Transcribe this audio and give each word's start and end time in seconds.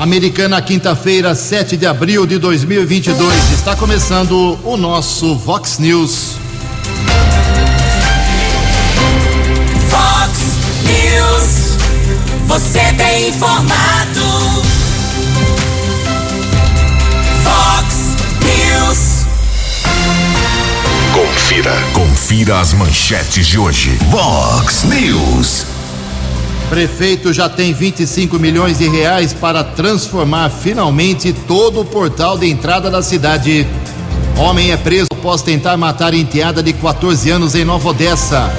Americana, 0.00 0.62
quinta-feira, 0.62 1.34
7 1.34 1.76
de 1.76 1.86
abril 1.86 2.24
de 2.24 2.38
2022. 2.38 3.52
Está 3.52 3.76
começando 3.76 4.58
o 4.64 4.74
nosso 4.74 5.36
Vox 5.36 5.78
News. 5.78 6.36
Vox 9.90 10.38
News. 10.86 11.76
Você 12.46 12.80
tem 12.94 13.28
informado. 13.28 14.24
Vox 17.44 18.16
News. 18.40 19.26
Confira. 21.12 21.74
Confira 21.92 22.58
as 22.58 22.72
manchetes 22.72 23.46
de 23.46 23.58
hoje. 23.58 23.98
Vox 24.08 24.82
News. 24.84 25.66
Prefeito 26.70 27.32
já 27.32 27.48
tem 27.48 27.74
25 27.74 28.38
milhões 28.38 28.78
de 28.78 28.88
reais 28.88 29.32
para 29.32 29.64
transformar 29.64 30.48
finalmente 30.48 31.32
todo 31.32 31.80
o 31.80 31.84
portal 31.84 32.38
de 32.38 32.48
entrada 32.48 32.88
da 32.88 33.02
cidade. 33.02 33.66
Homem 34.38 34.70
é 34.70 34.76
preso 34.76 35.08
após 35.12 35.42
tentar 35.42 35.76
matar 35.76 36.14
enteada 36.14 36.62
de 36.62 36.72
14 36.72 37.28
anos 37.28 37.56
em 37.56 37.64
Nova 37.64 37.88
Odessa. 37.88 38.54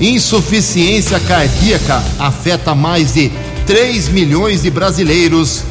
Insuficiência 0.00 1.20
cardíaca 1.20 2.02
afeta 2.18 2.74
mais 2.74 3.14
de 3.14 3.30
3 3.64 4.08
milhões 4.08 4.62
de 4.62 4.70
brasileiros. 4.70 5.62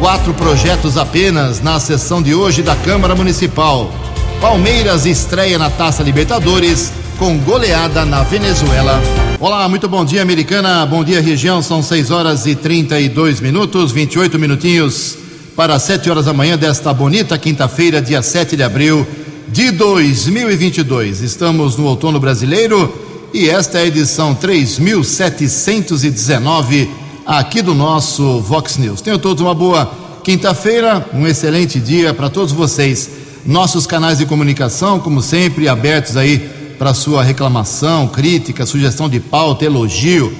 Quatro 0.00 0.34
projetos 0.34 0.98
apenas 0.98 1.62
na 1.62 1.78
sessão 1.78 2.20
de 2.20 2.34
hoje 2.34 2.64
da 2.64 2.74
Câmara 2.74 3.14
Municipal. 3.14 3.92
Palmeiras 4.40 5.06
estreia 5.06 5.56
na 5.56 5.70
Taça 5.70 6.02
Libertadores 6.02 6.92
com 7.16 7.38
goleada 7.38 8.04
na 8.04 8.24
Venezuela. 8.24 9.00
Olá, 9.38 9.68
muito 9.68 9.86
bom 9.86 10.02
dia, 10.02 10.22
americana. 10.22 10.86
Bom 10.86 11.04
dia, 11.04 11.20
região. 11.20 11.60
São 11.60 11.82
6 11.82 12.10
horas 12.10 12.46
e 12.46 12.54
32 12.54 13.38
minutos, 13.38 13.92
28 13.92 14.38
minutinhos 14.38 15.18
para 15.54 15.78
7 15.78 16.08
horas 16.08 16.24
da 16.24 16.32
manhã 16.32 16.56
desta 16.56 16.90
bonita 16.94 17.36
quinta-feira, 17.36 18.00
dia 18.00 18.22
7 18.22 18.56
de 18.56 18.62
abril 18.62 19.06
de 19.46 19.72
2022. 19.72 21.20
Estamos 21.20 21.76
no 21.76 21.84
outono 21.84 22.18
brasileiro 22.18 22.90
e 23.34 23.50
esta 23.50 23.76
é 23.76 23.82
a 23.82 23.86
edição 23.86 24.34
3719 24.34 26.90
aqui 27.26 27.60
do 27.60 27.74
nosso 27.74 28.40
Vox 28.40 28.78
News. 28.78 29.02
Tenham 29.02 29.18
todos 29.18 29.42
uma 29.42 29.54
boa 29.54 29.92
quinta-feira, 30.24 31.06
um 31.12 31.26
excelente 31.26 31.78
dia 31.78 32.14
para 32.14 32.30
todos 32.30 32.54
vocês. 32.54 33.10
Nossos 33.44 33.86
canais 33.86 34.16
de 34.16 34.24
comunicação, 34.24 34.98
como 34.98 35.20
sempre, 35.20 35.68
abertos 35.68 36.16
aí 36.16 36.55
para 36.78 36.94
sua 36.94 37.22
reclamação, 37.22 38.08
crítica, 38.08 38.66
sugestão 38.66 39.08
de 39.08 39.20
pauta, 39.20 39.64
elogio, 39.64 40.36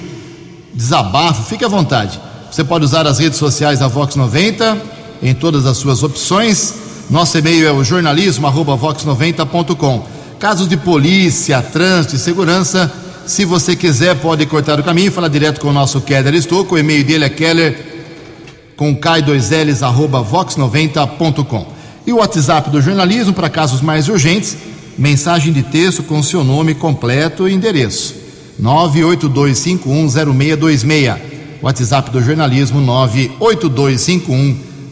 desabafo, 0.73 1.43
fique 1.43 1.63
à 1.65 1.67
vontade. 1.67 2.19
Você 2.51 2.63
pode 2.63 2.85
usar 2.85 3.07
as 3.07 3.19
redes 3.19 3.37
sociais 3.37 3.79
da 3.79 3.87
Vox 3.87 4.15
90 4.15 4.77
em 5.21 5.33
todas 5.33 5.65
as 5.65 5.77
suas 5.77 6.03
opções. 6.03 6.73
Nosso 7.09 7.37
e-mail 7.37 7.67
é 7.67 7.71
o 7.71 7.83
jornalismo@vox90.com. 7.83 10.05
Casos 10.39 10.67
de 10.67 10.77
polícia, 10.77 11.61
trânsito 11.61 12.15
e 12.15 12.19
segurança, 12.19 12.91
se 13.27 13.43
você 13.43 13.75
quiser, 13.75 14.15
pode 14.15 14.45
cortar 14.45 14.79
o 14.79 14.83
caminho 14.83 15.09
e 15.09 15.11
falar 15.11 15.27
direto 15.27 15.59
com 15.59 15.67
o 15.67 15.73
nosso 15.73 15.99
Keller 15.99 16.33
Estouco. 16.33 16.75
O 16.75 16.77
e-mail 16.77 17.03
dele 17.03 17.25
é 17.25 17.29
keller 17.29 18.73
com 18.77 18.95
K2Ls 18.95 19.85
arroba 19.85 20.23
vox90.com. 20.23 21.67
E 22.05 22.13
o 22.13 22.17
WhatsApp 22.17 22.69
do 22.69 22.81
jornalismo 22.81 23.33
para 23.33 23.49
casos 23.49 23.81
mais 23.81 24.07
urgentes, 24.07 24.55
mensagem 24.97 25.53
de 25.53 25.61
texto 25.63 26.03
com 26.03 26.21
seu 26.23 26.43
nome 26.43 26.73
completo 26.73 27.47
e 27.47 27.53
endereço. 27.53 28.15
982510626. 28.61 31.17
WhatsApp 31.61 32.11
do 32.11 32.21
jornalismo 32.21 32.81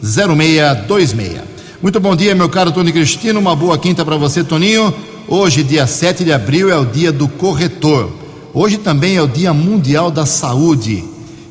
982510626. 0.04 1.42
Muito 1.82 2.00
bom 2.00 2.16
dia, 2.16 2.36
meu 2.36 2.50
caro 2.50 2.72
Tony 2.72 2.92
Cristino. 2.92 3.40
Uma 3.40 3.56
boa 3.56 3.78
quinta 3.78 4.06
para 4.06 4.18
você, 4.18 4.44
Toninho. 4.44 4.94
Hoje, 5.28 5.64
dia 5.64 5.88
7 5.88 6.24
de 6.24 6.32
abril, 6.32 6.70
é 6.70 6.78
o 6.78 6.86
dia 6.86 7.12
do 7.12 7.28
corretor. 7.28 8.12
Hoje 8.54 8.78
também 8.78 9.18
é 9.18 9.22
o 9.22 9.28
Dia 9.28 9.54
Mundial 9.54 10.10
da 10.10 10.26
Saúde. 10.26 11.04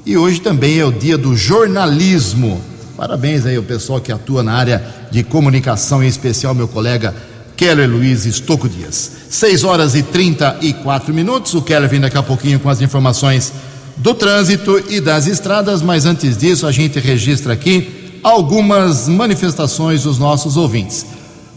E 0.07 0.17
hoje 0.17 0.41
também 0.41 0.79
é 0.79 0.85
o 0.85 0.93
dia 0.93 1.19
do 1.19 1.37
jornalismo. 1.37 2.61
Parabéns 2.97 3.45
aí 3.45 3.57
ao 3.57 3.63
pessoal 3.63 4.01
que 4.01 4.13
atua 4.13 4.43
na 4.43 4.55
área 4.55 4.85
de 5.11 5.23
comunicação, 5.23 6.03
em 6.03 6.07
especial 6.07 6.55
meu 6.55 6.69
colega 6.69 7.15
Keller 7.57 7.89
Luiz 7.89 8.27
Estocco 8.27 8.69
Dias. 8.69 9.11
6 9.31 9.65
horas 9.65 9.95
e 9.95 10.03
34 10.03 11.13
minutos. 11.13 11.55
O 11.55 11.63
Keller 11.63 11.89
vem 11.89 12.01
daqui 12.01 12.19
a 12.19 12.23
pouquinho 12.23 12.61
com 12.61 12.69
as 12.69 12.81
informações 12.81 13.53
do 13.97 14.15
trânsito 14.15 14.83
e 14.89 15.01
das 15.01 15.27
estradas, 15.27 15.81
mas 15.81 16.05
antes 16.05 16.37
disso 16.37 16.67
a 16.67 16.73
gente 16.73 16.99
registra 16.99 17.53
aqui 17.53 18.19
algumas 18.23 19.09
manifestações 19.09 20.03
dos 20.03 20.19
nossos 20.19 20.57
ouvintes. 20.57 21.07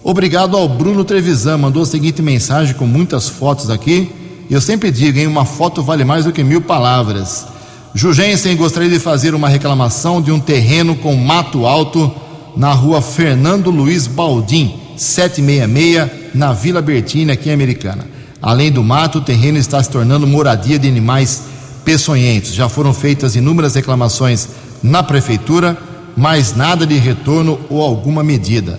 Obrigado 0.03 0.55
ao 0.55 0.69
Bruno 0.69 1.03
Trevisan, 1.03 1.57
mandou 1.57 1.83
a 1.83 1.85
seguinte 1.85 2.21
mensagem 2.21 2.75
com 2.75 2.85
muitas 2.85 3.27
fotos 3.27 3.69
aqui. 3.69 4.11
Eu 4.49 4.61
sempre 4.61 4.91
digo, 4.91 5.17
hein, 5.19 5.27
uma 5.27 5.45
foto 5.45 5.81
vale 5.81 6.05
mais 6.05 6.25
do 6.25 6.31
que 6.31 6.43
mil 6.43 6.61
palavras. 6.61 7.45
Jugensen 7.93 8.55
gostaria 8.55 8.89
de 8.89 8.99
fazer 8.99 9.33
uma 9.33 9.49
reclamação 9.49 10.21
de 10.21 10.31
um 10.31 10.39
terreno 10.39 10.95
com 10.95 11.15
mato 11.15 11.65
alto 11.65 12.13
na 12.55 12.71
rua 12.71 13.01
Fernando 13.01 13.69
Luiz 13.69 14.07
Baldim, 14.07 14.79
766, 14.97 16.33
na 16.33 16.51
Vila 16.53 16.81
Bertina, 16.81 17.33
aqui 17.33 17.49
em 17.49 17.53
Americana. 17.53 18.05
Além 18.41 18.71
do 18.71 18.83
mato, 18.83 19.19
o 19.19 19.21
terreno 19.21 19.57
está 19.57 19.81
se 19.81 19.89
tornando 19.89 20.27
moradia 20.27 20.77
de 20.77 20.87
animais 20.87 21.43
peçonhentos. 21.85 22.53
Já 22.53 22.67
foram 22.67 22.93
feitas 22.93 23.35
inúmeras 23.35 23.75
reclamações 23.75 24.49
na 24.83 25.01
prefeitura, 25.01 25.77
mas 26.15 26.55
nada 26.55 26.85
de 26.85 26.95
retorno 26.95 27.59
ou 27.69 27.81
alguma 27.81 28.23
medida. 28.23 28.77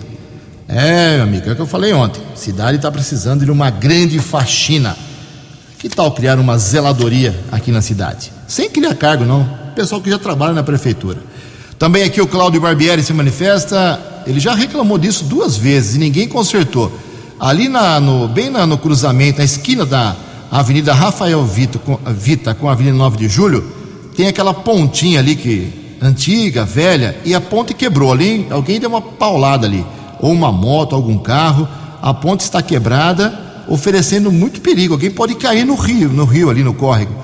É, 0.67 1.15
meu 1.15 1.23
amigo, 1.23 1.49
é 1.49 1.53
o 1.53 1.55
que 1.55 1.61
eu 1.61 1.67
falei 1.67 1.93
ontem. 1.93 2.21
A 2.31 2.35
cidade 2.35 2.75
está 2.77 2.91
precisando 2.91 3.43
de 3.43 3.51
uma 3.51 3.71
grande 3.71 4.19
faxina. 4.19 4.95
Que 5.79 5.89
tal 5.89 6.11
criar 6.11 6.37
uma 6.37 6.57
zeladoria 6.57 7.37
aqui 7.51 7.71
na 7.71 7.81
cidade? 7.81 8.31
Sem 8.47 8.69
criar 8.69 8.93
cargo, 8.95 9.25
não. 9.25 9.49
Pessoal 9.75 10.01
que 10.01 10.09
já 10.09 10.19
trabalha 10.19 10.53
na 10.53 10.61
prefeitura. 10.61 11.17
Também 11.79 12.03
aqui 12.03 12.21
o 12.21 12.27
Cláudio 12.27 12.61
Barbieri 12.61 13.01
se 13.01 13.13
manifesta. 13.13 13.99
Ele 14.29 14.39
já 14.39 14.53
reclamou 14.53 14.99
disso 14.99 15.23
duas 15.23 15.57
vezes 15.57 15.95
e 15.95 15.97
ninguém 15.97 16.27
consertou. 16.27 16.91
Ali 17.39 17.67
na, 17.67 17.99
no, 17.99 18.27
bem 18.27 18.51
na, 18.51 18.63
no 18.63 18.77
cruzamento, 18.77 19.39
na 19.39 19.43
esquina 19.43 19.87
da 19.87 20.15
Avenida 20.51 20.93
Rafael 20.93 21.43
Vita 21.43 21.79
com, 21.79 21.97
Vita 22.13 22.53
com 22.53 22.69
a 22.69 22.73
Avenida 22.73 22.95
9 22.95 23.17
de 23.17 23.27
Julho, 23.27 23.65
tem 24.15 24.27
aquela 24.27 24.53
pontinha 24.53 25.19
ali 25.19 25.35
que 25.35 25.73
antiga, 25.99 26.63
velha, 26.63 27.17
e 27.25 27.33
a 27.33 27.41
ponte 27.41 27.73
quebrou 27.73 28.11
ali. 28.11 28.45
Alguém 28.51 28.79
deu 28.79 28.91
uma 28.91 29.01
paulada 29.01 29.65
ali, 29.65 29.83
ou 30.19 30.31
uma 30.31 30.51
moto, 30.51 30.93
algum 30.93 31.17
carro. 31.17 31.67
A 31.99 32.13
ponte 32.13 32.41
está 32.41 32.61
quebrada, 32.61 33.33
oferecendo 33.67 34.31
muito 34.31 34.61
perigo. 34.61 34.93
Alguém 34.93 35.09
pode 35.09 35.33
cair 35.33 35.65
no 35.65 35.73
rio, 35.73 36.09
no 36.09 36.25
rio 36.25 36.51
ali 36.51 36.63
no 36.63 36.75
córrego. 36.75 37.15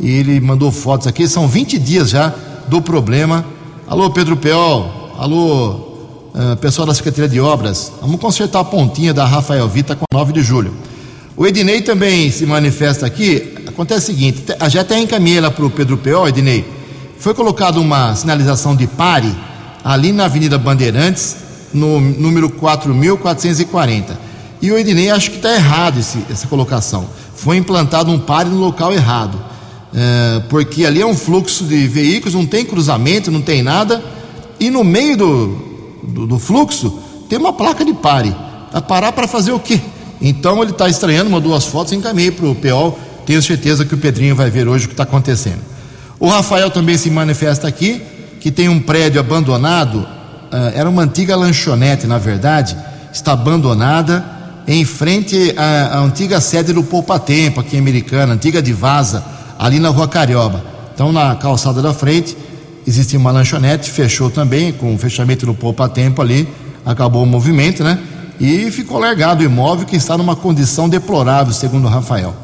E 0.00 0.10
ele 0.10 0.40
mandou 0.40 0.72
fotos 0.72 1.06
aqui. 1.06 1.28
São 1.28 1.46
20 1.46 1.78
dias 1.78 2.10
já 2.10 2.34
do 2.66 2.82
problema. 2.82 3.46
Alô, 3.86 4.10
Pedro 4.10 4.36
Peol. 4.36 5.14
Alô, 5.16 5.87
Uh, 6.34 6.56
pessoal 6.56 6.86
da 6.86 6.92
Secretaria 6.92 7.28
de 7.28 7.40
Obras, 7.40 7.90
vamos 8.02 8.20
consertar 8.20 8.60
a 8.60 8.64
pontinha 8.64 9.14
da 9.14 9.24
Rafael 9.24 9.66
Vita 9.66 9.96
com 9.96 10.04
9 10.12 10.32
de 10.34 10.42
julho. 10.42 10.74
O 11.34 11.46
Ednei 11.46 11.80
também 11.80 12.30
se 12.30 12.44
manifesta 12.44 13.06
aqui. 13.06 13.54
Acontece 13.66 14.10
o 14.10 14.14
seguinte: 14.14 14.44
já 14.68 14.82
até 14.82 14.98
encaminhei 14.98 15.38
ela 15.38 15.50
para 15.50 15.64
o 15.64 15.70
Pedro 15.70 15.96
P.O., 15.96 16.28
Ednei. 16.28 16.64
Foi 17.18 17.32
colocada 17.32 17.80
uma 17.80 18.14
sinalização 18.14 18.76
de 18.76 18.86
pare 18.86 19.34
ali 19.82 20.12
na 20.12 20.26
Avenida 20.26 20.58
Bandeirantes, 20.58 21.36
no 21.72 21.98
número 21.98 22.50
4.440. 22.50 24.04
E 24.60 24.70
o 24.70 24.76
Ednei 24.78 25.10
acho 25.10 25.30
que 25.30 25.36
está 25.36 25.54
errado 25.54 25.98
esse, 25.98 26.18
essa 26.30 26.46
colocação. 26.46 27.08
Foi 27.36 27.56
implantado 27.56 28.10
um 28.10 28.18
pare 28.18 28.50
no 28.50 28.58
local 28.58 28.92
errado. 28.92 29.40
É, 29.94 30.42
porque 30.48 30.84
ali 30.84 31.00
é 31.00 31.06
um 31.06 31.14
fluxo 31.14 31.64
de 31.64 31.86
veículos, 31.86 32.34
não 32.34 32.44
tem 32.44 32.64
cruzamento, 32.64 33.30
não 33.30 33.40
tem 33.40 33.62
nada. 33.62 34.02
E 34.60 34.70
no 34.70 34.84
meio 34.84 35.16
do, 35.16 35.67
do, 36.02 36.26
do 36.26 36.38
fluxo 36.38 36.98
tem 37.28 37.38
uma 37.38 37.52
placa 37.52 37.84
de 37.84 37.92
pare. 37.92 38.34
A 38.72 38.80
parar 38.80 39.12
para 39.12 39.26
fazer 39.26 39.52
o 39.52 39.58
quê? 39.58 39.80
Então 40.20 40.62
ele 40.62 40.72
está 40.72 40.88
estranhando, 40.88 41.30
mandou 41.30 41.54
as 41.54 41.64
fotos, 41.64 41.92
encaminhei 41.92 42.30
para 42.30 42.46
o 42.46 42.54
PO. 42.54 42.98
Tenho 43.24 43.42
certeza 43.42 43.84
que 43.84 43.94
o 43.94 43.98
Pedrinho 43.98 44.34
vai 44.34 44.50
ver 44.50 44.66
hoje 44.66 44.86
o 44.86 44.88
que 44.88 44.94
está 44.94 45.02
acontecendo. 45.02 45.60
O 46.18 46.28
Rafael 46.28 46.70
também 46.70 46.96
se 46.96 47.10
manifesta 47.10 47.68
aqui, 47.68 48.02
que 48.40 48.50
tem 48.50 48.68
um 48.68 48.80
prédio 48.80 49.20
abandonado, 49.20 49.98
uh, 50.00 50.72
era 50.74 50.88
uma 50.88 51.02
antiga 51.02 51.36
lanchonete, 51.36 52.06
na 52.06 52.18
verdade, 52.18 52.76
está 53.12 53.32
abandonada 53.32 54.24
em 54.66 54.84
frente 54.84 55.54
à, 55.56 55.98
à 55.98 56.00
antiga 56.00 56.40
sede 56.40 56.72
do 56.72 56.82
Poupa 56.82 57.18
Tempo, 57.18 57.60
aqui 57.60 57.76
em 57.76 57.78
Americana, 57.78 58.34
antiga 58.34 58.60
de 58.60 58.72
Vaza, 58.72 59.24
ali 59.58 59.78
na 59.78 59.88
rua 59.88 60.08
Carioba. 60.08 60.64
Então, 60.92 61.12
na 61.12 61.36
calçada 61.36 61.80
da 61.80 61.94
frente, 61.94 62.36
existe 62.88 63.16
uma 63.16 63.30
lanchonete, 63.30 63.90
fechou 63.90 64.30
também, 64.30 64.72
com 64.72 64.94
o 64.94 64.98
fechamento 64.98 65.46
do 65.46 65.54
Poupa 65.54 65.88
Tempo 65.88 66.22
ali, 66.22 66.48
acabou 66.84 67.22
o 67.22 67.26
movimento, 67.26 67.84
né? 67.84 67.98
e 68.40 68.70
ficou 68.70 68.98
largado 68.98 69.42
o 69.42 69.46
imóvel 69.46 69.86
que 69.86 69.96
está 69.96 70.16
numa 70.16 70.36
condição 70.36 70.88
deplorável, 70.88 71.52
segundo 71.52 71.86
o 71.86 71.88
Rafael. 71.88 72.34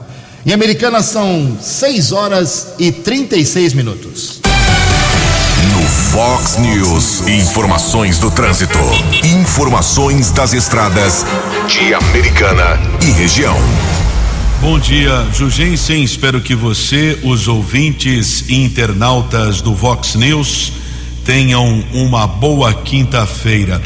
Em 0.44 0.52
Americana 0.52 1.02
são 1.02 1.56
6 1.61 2.12
horas 2.12 2.75
e 2.79 2.93
36 2.93 3.73
minutos. 3.73 4.41
No 5.73 5.81
Vox 6.11 6.58
News. 6.58 7.26
Informações 7.26 8.19
do 8.19 8.31
trânsito. 8.31 8.79
Informações 9.25 10.31
das 10.31 10.52
estradas 10.52 11.25
de 11.67 11.94
Americana 11.94 12.79
e 13.02 13.11
região. 13.12 13.56
Bom 14.64 14.78
dia, 14.78 15.26
Jugensen. 15.34 16.02
Espero 16.02 16.40
que 16.40 16.55
você, 16.55 17.19
os 17.22 17.49
ouvintes 17.49 18.49
e 18.49 18.55
internautas 18.55 19.61
do 19.61 19.75
Vox 19.75 20.14
News, 20.14 20.72
tenham 21.22 21.84
uma 21.93 22.26
boa 22.26 22.72
quinta-feira. 22.72 23.82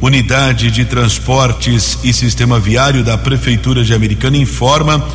Unidade 0.00 0.70
de 0.70 0.86
Transportes 0.86 1.98
e 2.02 2.14
Sistema 2.14 2.58
Viário 2.58 3.04
da 3.04 3.18
Prefeitura 3.18 3.84
de 3.84 3.92
Americana 3.92 4.38
informa 4.38 5.06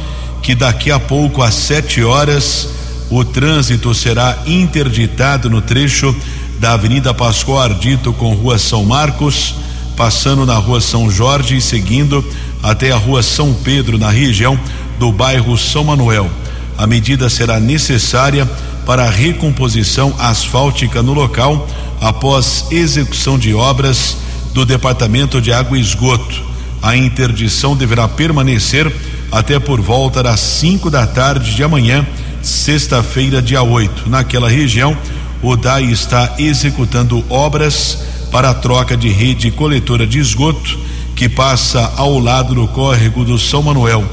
que 0.43 0.53
daqui 0.53 0.91
a 0.91 0.99
pouco, 0.99 1.41
às 1.41 1.55
sete 1.55 2.03
horas, 2.03 2.69
o 3.09 3.25
trânsito 3.25 3.95
será 3.95 4.43
interditado 4.45 5.49
no 5.49 5.63
trecho 5.63 6.15
da 6.59 6.73
Avenida 6.73 7.11
Pascoal 7.11 7.63
Ardito 7.63 8.13
com 8.13 8.35
Rua 8.35 8.59
São 8.59 8.85
Marcos, 8.85 9.55
passando 9.95 10.45
na 10.45 10.57
Rua 10.57 10.79
São 10.79 11.09
Jorge 11.09 11.57
e 11.57 11.61
seguindo 11.61 12.23
até 12.61 12.91
a 12.91 12.97
Rua 12.97 13.23
São 13.23 13.51
Pedro, 13.51 13.97
na 13.97 14.11
região 14.11 14.59
do 14.97 15.11
bairro 15.11 15.57
São 15.57 15.83
Manuel. 15.83 16.29
A 16.77 16.85
medida 16.85 17.29
será 17.29 17.59
necessária 17.59 18.45
para 18.85 19.03
a 19.03 19.09
recomposição 19.09 20.13
asfáltica 20.17 21.01
no 21.03 21.13
local 21.13 21.67
após 21.99 22.65
execução 22.71 23.37
de 23.37 23.53
obras 23.53 24.17
do 24.53 24.65
Departamento 24.65 25.41
de 25.41 25.51
Água 25.51 25.77
e 25.77 25.81
Esgoto. 25.81 26.41
A 26.81 26.95
interdição 26.95 27.75
deverá 27.75 28.07
permanecer 28.07 28.91
até 29.31 29.59
por 29.59 29.81
volta 29.81 30.23
das 30.23 30.39
5 30.39 30.89
da 30.89 31.05
tarde 31.05 31.55
de 31.55 31.63
amanhã, 31.63 32.05
sexta-feira, 32.41 33.41
dia 33.41 33.61
8. 33.61 34.09
Naquela 34.09 34.49
região, 34.49 34.97
o 35.41 35.55
DAI 35.55 35.91
está 35.91 36.35
executando 36.39 37.23
obras 37.29 37.99
para 38.31 38.51
a 38.51 38.53
troca 38.53 38.95
de 38.95 39.09
rede 39.09 39.51
coletora 39.51 40.07
de 40.07 40.19
esgoto 40.19 40.77
que 41.15 41.27
passa 41.27 41.93
ao 41.97 42.19
lado 42.19 42.53
do 42.53 42.67
córrego 42.67 43.25
do 43.25 43.37
São 43.37 43.63
Manuel. 43.63 44.03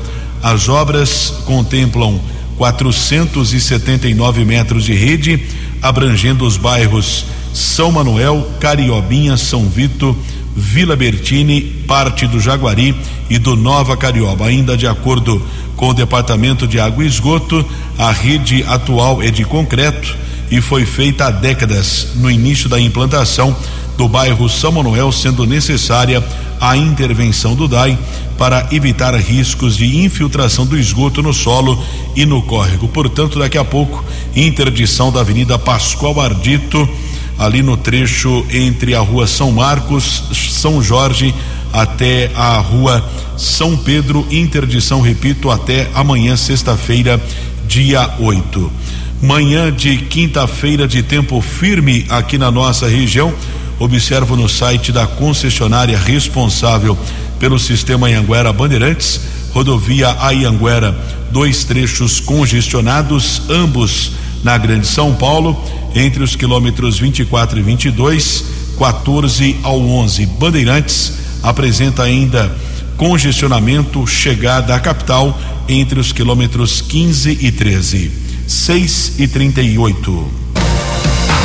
As 0.45 0.69
obras 0.69 1.33
contemplam 1.47 2.21
479 2.59 4.45
metros 4.45 4.85
de 4.85 4.93
rede, 4.93 5.43
abrangendo 5.81 6.45
os 6.45 6.59
bairros 6.59 7.25
São 7.55 7.91
Manuel, 7.91 8.47
Cariobinha, 8.61 9.39
São 9.39 9.67
Vito, 9.67 10.15
Vila 10.55 10.95
Bertini, 10.95 11.63
parte 11.89 12.27
do 12.27 12.39
Jaguari 12.39 12.95
e 13.31 13.39
do 13.39 13.57
Nova 13.57 13.97
Carioba. 13.97 14.45
Ainda 14.49 14.77
de 14.77 14.87
acordo 14.87 15.43
com 15.77 15.89
o 15.89 15.95
Departamento 15.95 16.69
de 16.69 16.79
Água 16.79 17.05
e 17.05 17.07
Esgoto, 17.07 17.65
a 17.97 18.13
rede 18.13 18.63
atual 18.65 19.23
é 19.23 19.31
de 19.31 19.47
concreto 19.47 20.15
e 20.51 20.61
foi 20.61 20.85
feita 20.85 21.25
há 21.25 21.31
décadas 21.31 22.09
no 22.17 22.31
início 22.31 22.69
da 22.69 22.79
implantação 22.79 23.57
do 23.97 24.09
bairro 24.09 24.49
São 24.49 24.73
Manuel, 24.73 25.13
sendo 25.13 25.47
necessária 25.47 26.23
a 26.61 26.77
intervenção 26.77 27.55
do 27.55 27.69
DAI 27.69 27.99
para 28.39 28.67
evitar 28.73 29.15
riscos 29.15 29.77
de 29.77 30.05
infiltração 30.05 30.67
do 30.67 30.79
esgoto 30.79 31.23
no 31.23 31.33
solo 31.33 31.83
e 32.17 32.27
no 32.27 32.43
córrego. 32.43 32.89
Portanto, 32.89 33.39
daqui 33.39 33.59
a 33.59 33.65
pouco, 33.65 34.05
interdição 34.35 35.13
da 35.13 35.21
Avenida 35.21 35.59
Pascoal 35.59 36.21
Ardito 36.21 36.89
ali 37.39 37.63
no 37.63 37.77
trecho 37.77 38.45
entre 38.51 38.95
a 38.95 39.01
rua 39.01 39.27
São 39.27 39.51
Marcos, 39.53 40.25
São 40.51 40.83
Jorge, 40.83 41.35
até 41.73 42.31
a 42.35 42.59
rua 42.59 43.05
São 43.37 43.77
Pedro, 43.77 44.27
interdição, 44.31 45.01
repito, 45.01 45.51
até 45.51 45.89
amanhã, 45.95 46.37
sexta-feira, 46.37 47.21
dia 47.67 48.15
8. 48.21 48.71
Manhã 49.21 49.73
de 49.73 49.97
quinta-feira 49.99 50.87
de 50.87 51.03
tempo 51.03 51.41
firme 51.41 52.07
aqui 52.09 52.39
na 52.39 52.51
nossa 52.51 52.87
região. 52.87 53.33
Observo 53.79 54.37
no 54.37 54.49
site 54.49 54.93
da 54.93 55.07
concessionária 55.07 55.99
responsável 55.99 56.97
pelo 57.39 57.59
sistema 57.59 58.07
Anhanguera 58.07 58.53
Bandeirantes, 58.53 59.21
rodovia 59.53 60.11
Anhanguera, 60.21 60.97
dois 61.31 61.65
trechos 61.65 62.21
congestionados, 62.21 63.43
ambos 63.51 64.13
na 64.43 64.57
Grande 64.57 64.87
São 64.87 65.15
Paulo, 65.15 65.61
entre 65.95 66.23
os 66.23 66.37
quilômetros 66.37 66.99
24 66.99 67.59
e 67.59 67.63
22, 67.63 68.45
14 68.79 69.57
ao 69.63 69.81
11. 69.81 70.27
Bandeirantes 70.27 71.13
apresenta 71.43 72.03
ainda 72.03 72.55
congestionamento 72.97 74.07
chegada 74.07 74.75
à 74.75 74.81
capital 74.81 75.39
entre 75.69 75.99
os 75.99 76.13
quilômetros 76.13 76.81
15 76.81 77.39
e 77.41 77.51
13. 77.51 78.11
6 78.47 79.15
e 79.19 79.29
38. 79.29 80.44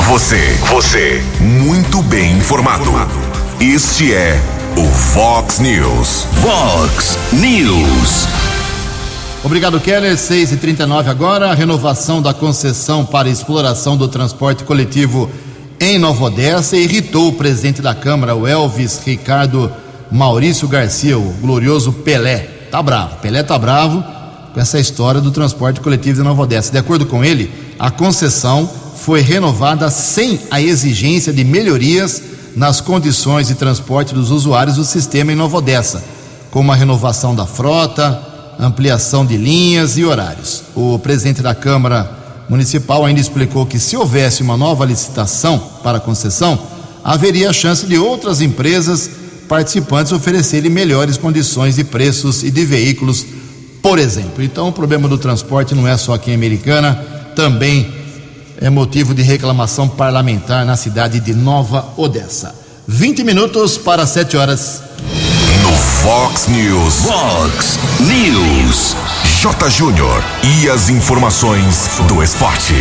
Você, 0.10 0.58
você, 0.72 1.24
muito 1.40 2.02
bem 2.02 2.36
informado. 2.36 2.90
Este 3.62 4.12
é 4.12 4.42
o 4.76 4.84
Vox 4.84 5.60
News. 5.60 6.26
Vox 6.42 7.16
News. 7.32 8.28
Obrigado, 9.44 9.80
Keller. 9.80 10.18
6 10.18 10.54
e 10.54 10.58
39 10.58 11.12
agora. 11.12 11.52
A 11.52 11.54
renovação 11.54 12.24
da 12.24 12.34
concessão 12.34 13.06
para 13.06 13.30
exploração 13.30 13.96
do 13.96 14.08
transporte 14.08 14.64
coletivo 14.64 15.30
em 15.80 16.00
Nova 16.00 16.24
Odessa 16.24 16.76
irritou 16.76 17.28
o 17.28 17.34
presidente 17.34 17.80
da 17.80 17.94
Câmara, 17.94 18.34
o 18.34 18.48
Elvis 18.48 19.00
Ricardo 19.06 19.72
Maurício 20.12 20.68
Garcia, 20.68 21.20
o 21.20 21.34
glorioso 21.34 21.94
Pelé. 21.94 22.40
Tá 22.72 22.82
bravo. 22.82 23.18
Pelé 23.18 23.44
tá 23.44 23.60
bravo 23.60 24.04
com 24.56 24.60
essa 24.60 24.80
história 24.80 25.22
do 25.22 25.30
transporte 25.30 25.80
coletivo 25.80 26.18
de 26.18 26.24
Nova 26.24 26.42
Odessa. 26.42 26.72
De 26.72 26.80
acordo 26.80 27.06
com 27.06 27.24
ele, 27.24 27.54
a 27.78 27.92
concessão 27.92 28.68
foi 29.10 29.22
renovada 29.22 29.90
sem 29.90 30.40
a 30.52 30.62
exigência 30.62 31.34
de 31.34 31.44
melhorias 31.44 32.22
nas 32.56 32.80
condições 32.80 33.48
de 33.48 33.56
transporte 33.56 34.14
dos 34.14 34.30
usuários 34.30 34.76
do 34.76 34.84
sistema 34.84 35.32
em 35.32 35.36
Nova 35.36 35.58
Odessa, 35.58 36.04
como 36.52 36.72
a 36.72 36.76
renovação 36.76 37.34
da 37.34 37.48
frota, 37.48 38.22
ampliação 38.60 39.26
de 39.26 39.36
linhas 39.36 39.98
e 39.98 40.06
horários. 40.06 40.62
O 40.76 41.00
presidente 41.00 41.42
da 41.42 41.56
Câmara 41.56 42.08
Municipal 42.48 43.04
ainda 43.04 43.20
explicou 43.20 43.66
que 43.66 43.80
se 43.80 43.98
houvesse 43.98 44.44
uma 44.44 44.56
nova 44.56 44.86
licitação 44.86 45.58
para 45.82 46.00
concessão, 46.00 46.60
haveria 47.04 47.50
a 47.50 47.54
chance 47.54 47.88
de 47.88 47.98
outras 47.98 48.42
empresas 48.42 49.10
participantes 49.48 50.12
oferecerem 50.12 50.70
melhores 50.70 51.18
condições 51.18 51.78
de 51.78 51.84
preços 51.84 52.44
e 52.44 52.52
de 52.52 52.64
veículos, 52.64 53.26
por 53.82 53.98
exemplo. 53.98 54.44
Então, 54.44 54.68
o 54.68 54.72
problema 54.72 55.08
do 55.08 55.18
transporte 55.18 55.74
não 55.74 55.88
é 55.88 55.98
só 55.98 56.14
aqui 56.14 56.30
em 56.30 56.36
Americana, 56.36 56.94
também 57.36 57.98
é 58.62 58.70
motivo 58.70 59.14
de 59.14 59.22
reclamação 59.22 59.88
parlamentar 59.88 60.66
na 60.66 60.76
cidade 60.76 61.20
de 61.20 61.34
Nova 61.34 61.94
Odessa. 61.96 62.54
20 62.88 63.24
minutos 63.24 63.78
para 63.78 64.06
7 64.06 64.36
horas. 64.36 64.84
No 65.64 65.72
Fox 65.72 66.48
News. 66.48 67.06
Fox 67.06 67.80
News. 68.02 68.96
J. 69.42 69.70
Júnior. 69.70 70.24
E 70.44 70.70
as 70.70 70.90
informações 70.90 71.90
do 72.08 72.22
esporte. 72.22 72.74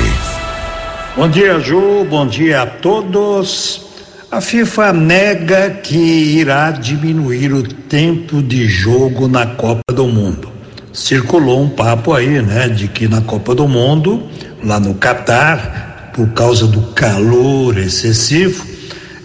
Bom 1.16 1.28
dia, 1.28 1.60
Ju. 1.60 2.04
Bom 2.10 2.26
dia 2.26 2.62
a 2.62 2.66
todos. 2.66 3.82
A 4.30 4.40
FIFA 4.40 4.92
nega 4.92 5.70
que 5.70 5.96
irá 5.96 6.72
diminuir 6.72 7.52
o 7.52 7.62
tempo 7.62 8.42
de 8.42 8.66
jogo 8.68 9.28
na 9.28 9.46
Copa 9.46 9.92
do 9.92 10.06
Mundo. 10.08 10.50
Circulou 10.92 11.62
um 11.62 11.68
papo 11.68 12.12
aí, 12.12 12.42
né, 12.42 12.68
de 12.68 12.88
que 12.88 13.06
na 13.06 13.20
Copa 13.20 13.54
do 13.54 13.68
Mundo, 13.68 14.24
lá 14.62 14.80
no 14.80 14.94
Catar, 14.94 16.12
por 16.14 16.28
causa 16.30 16.66
do 16.66 16.80
calor 16.92 17.78
excessivo, 17.78 18.66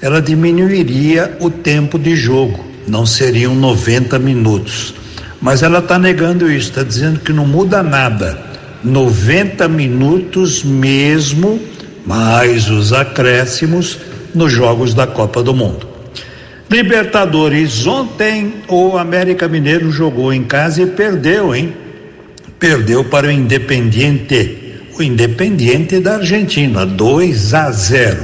ela 0.01 0.21
diminuiria 0.21 1.37
o 1.39 1.49
tempo 1.49 1.97
de 1.97 2.15
jogo 2.15 2.73
não 2.87 3.05
seriam 3.05 3.55
90 3.55 4.19
minutos. 4.19 4.93
Mas 5.41 5.61
ela 5.63 5.79
está 5.79 5.99
negando 5.99 6.51
isso, 6.51 6.69
está 6.69 6.83
dizendo 6.83 7.19
que 7.19 7.33
não 7.33 7.45
muda 7.45 7.83
nada. 7.83 8.37
90 8.83 9.67
minutos 9.67 10.63
mesmo, 10.63 11.59
mais 12.05 12.69
os 12.69 12.93
acréscimos 12.93 13.99
nos 14.33 14.51
jogos 14.51 14.93
da 14.93 15.07
Copa 15.07 15.43
do 15.43 15.53
Mundo. 15.53 15.87
Libertadores, 16.69 17.85
ontem 17.85 18.55
o 18.67 18.97
América 18.97 19.47
Mineiro 19.47 19.91
jogou 19.91 20.33
em 20.33 20.43
casa 20.43 20.81
e 20.81 20.87
perdeu, 20.87 21.53
hein? 21.53 21.73
Perdeu 22.57 23.03
para 23.03 23.27
o 23.27 23.31
Independiente, 23.31 24.62
o 24.97 25.03
Independiente 25.03 25.99
da 25.99 26.15
Argentina, 26.15 26.85
2 26.85 27.53
a 27.53 27.71
0. 27.71 28.23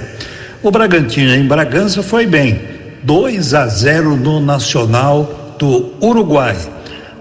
O 0.61 0.71
Bragantino 0.71 1.33
em 1.33 1.47
Bragança 1.47 2.03
foi 2.03 2.25
bem, 2.25 2.61
2 3.03 3.53
a 3.53 3.67
0 3.67 4.15
no 4.15 4.39
Nacional 4.39 5.55
do 5.57 5.93
Uruguai. 6.01 6.57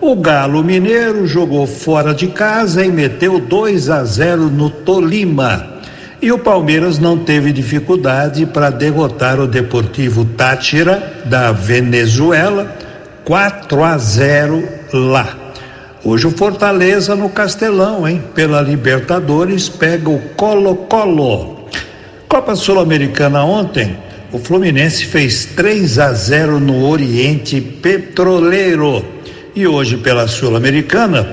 O 0.00 0.14
Galo 0.16 0.62
Mineiro 0.62 1.26
jogou 1.26 1.66
fora 1.66 2.14
de 2.14 2.28
casa 2.28 2.84
e 2.84 2.90
meteu 2.90 3.40
2 3.40 3.90
a 3.90 4.04
0 4.04 4.50
no 4.50 4.70
Tolima. 4.70 5.78
E 6.20 6.32
o 6.32 6.38
Palmeiras 6.38 6.98
não 6.98 7.16
teve 7.16 7.52
dificuldade 7.52 8.44
para 8.44 8.70
derrotar 8.70 9.38
o 9.40 9.46
Deportivo 9.46 10.24
Tátira 10.24 11.22
da 11.26 11.52
Venezuela 11.52 12.76
4 13.24 13.84
a 13.84 13.98
0 13.98 14.68
lá. 14.92 15.37
Hoje 16.04 16.28
o 16.28 16.30
Fortaleza 16.30 17.16
no 17.16 17.28
Castelão, 17.28 18.06
hein? 18.06 18.22
Pela 18.32 18.60
Libertadores 18.60 19.68
pega 19.68 20.08
o 20.08 20.20
Colo-Colo. 20.36 21.66
Copa 22.28 22.54
Sul-Americana 22.54 23.42
ontem, 23.44 23.98
o 24.30 24.38
Fluminense 24.38 25.06
fez 25.06 25.46
3 25.56 25.98
a 25.98 26.12
0 26.12 26.60
no 26.60 26.88
Oriente 26.88 27.60
Petroleiro. 27.60 29.04
E 29.56 29.66
hoje, 29.66 29.96
pela 29.96 30.28
Sul-Americana, 30.28 31.26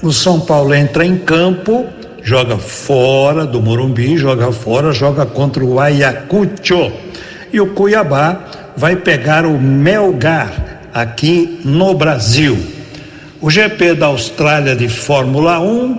o 0.00 0.12
São 0.12 0.38
Paulo 0.38 0.74
entra 0.74 1.04
em 1.04 1.18
campo, 1.18 1.84
joga 2.22 2.56
fora 2.56 3.44
do 3.44 3.60
Morumbi, 3.60 4.16
joga 4.16 4.52
fora, 4.52 4.92
joga 4.92 5.26
contra 5.26 5.64
o 5.64 5.80
Ayacucho. 5.80 6.92
E 7.52 7.60
o 7.60 7.74
Cuiabá 7.74 8.44
vai 8.76 8.94
pegar 8.94 9.44
o 9.44 9.60
Melgar 9.60 10.52
aqui 10.94 11.60
no 11.64 11.94
Brasil. 11.94 12.77
O 13.40 13.48
GP 13.48 13.94
da 13.94 14.06
Austrália 14.06 14.74
de 14.74 14.88
Fórmula 14.88 15.60
1, 15.60 15.96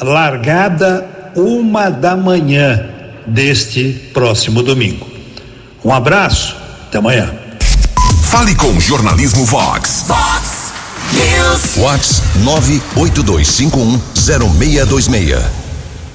largada 0.00 1.06
uma 1.36 1.90
da 1.90 2.16
manhã 2.16 2.88
deste 3.26 4.10
próximo 4.14 4.62
domingo. 4.62 5.06
Um 5.84 5.92
abraço, 5.92 6.56
até 6.86 6.96
amanhã. 6.96 7.30
Fale 8.22 8.54
com 8.54 8.80
Jornalismo 8.80 9.44
Vox. 9.44 10.06
Vox 10.08 10.72
News. 11.12 11.76
Whats 11.76 12.22
982510626. 12.96 15.42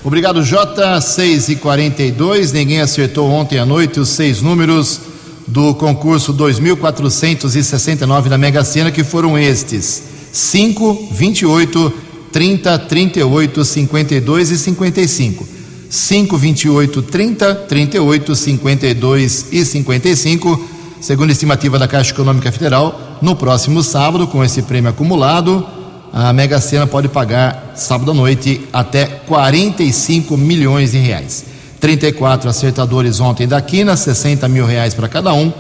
Obrigado, 0.04 0.44
Jota. 0.44 1.00
6 1.00 1.50
e 1.50 1.56
42 1.58 2.52
Ninguém 2.52 2.82
acertou 2.82 3.30
ontem 3.30 3.60
à 3.60 3.66
noite 3.66 4.00
os 4.00 4.10
seis 4.10 4.42
números 4.42 5.02
do 5.48 5.76
concurso 5.76 6.34
2469 6.34 8.28
da 8.28 8.40
Mega 8.40 8.64
Sena, 8.64 8.92
que 8.92 9.04
foram 9.04 9.38
estes: 9.38 10.17
5, 10.38 11.10
28, 11.14 11.94
30, 12.32 12.80
38, 12.80 13.66
52 13.66 14.52
e 14.52 14.58
55. 14.58 15.48
5, 15.90 16.38
28, 16.38 17.02
30, 17.02 17.56
38, 17.56 18.36
52 18.36 19.48
e 19.52 19.66
55. 19.66 20.68
Segundo 21.02 21.30
a 21.30 21.32
estimativa 21.32 21.80
da 21.80 21.88
Caixa 21.88 22.12
Econômica 22.12 22.52
Federal, 22.52 23.18
no 23.20 23.36
próximo 23.36 23.82
sábado, 23.82 24.28
com 24.28 24.44
esse 24.44 24.62
prêmio 24.62 24.92
acumulado, 24.92 25.66
a 26.14 26.32
Mega 26.32 26.62
Sena 26.62 26.86
pode 26.86 27.08
pagar 27.08 27.74
sábado 27.76 28.12
à 28.12 28.14
noite 28.14 28.62
até 28.72 29.06
45 29.06 30.38
milhões 30.38 30.92
de 30.92 31.00
reais. 31.00 31.46
34 31.80 32.48
acertadores 32.48 33.20
ontem 33.20 33.48
da 33.48 33.60
Quina, 33.60 33.98
60 33.98 34.48
mil 34.48 34.68
reais 34.68 34.94
para 34.94 35.08
cada 35.08 35.34
um. 35.34 35.52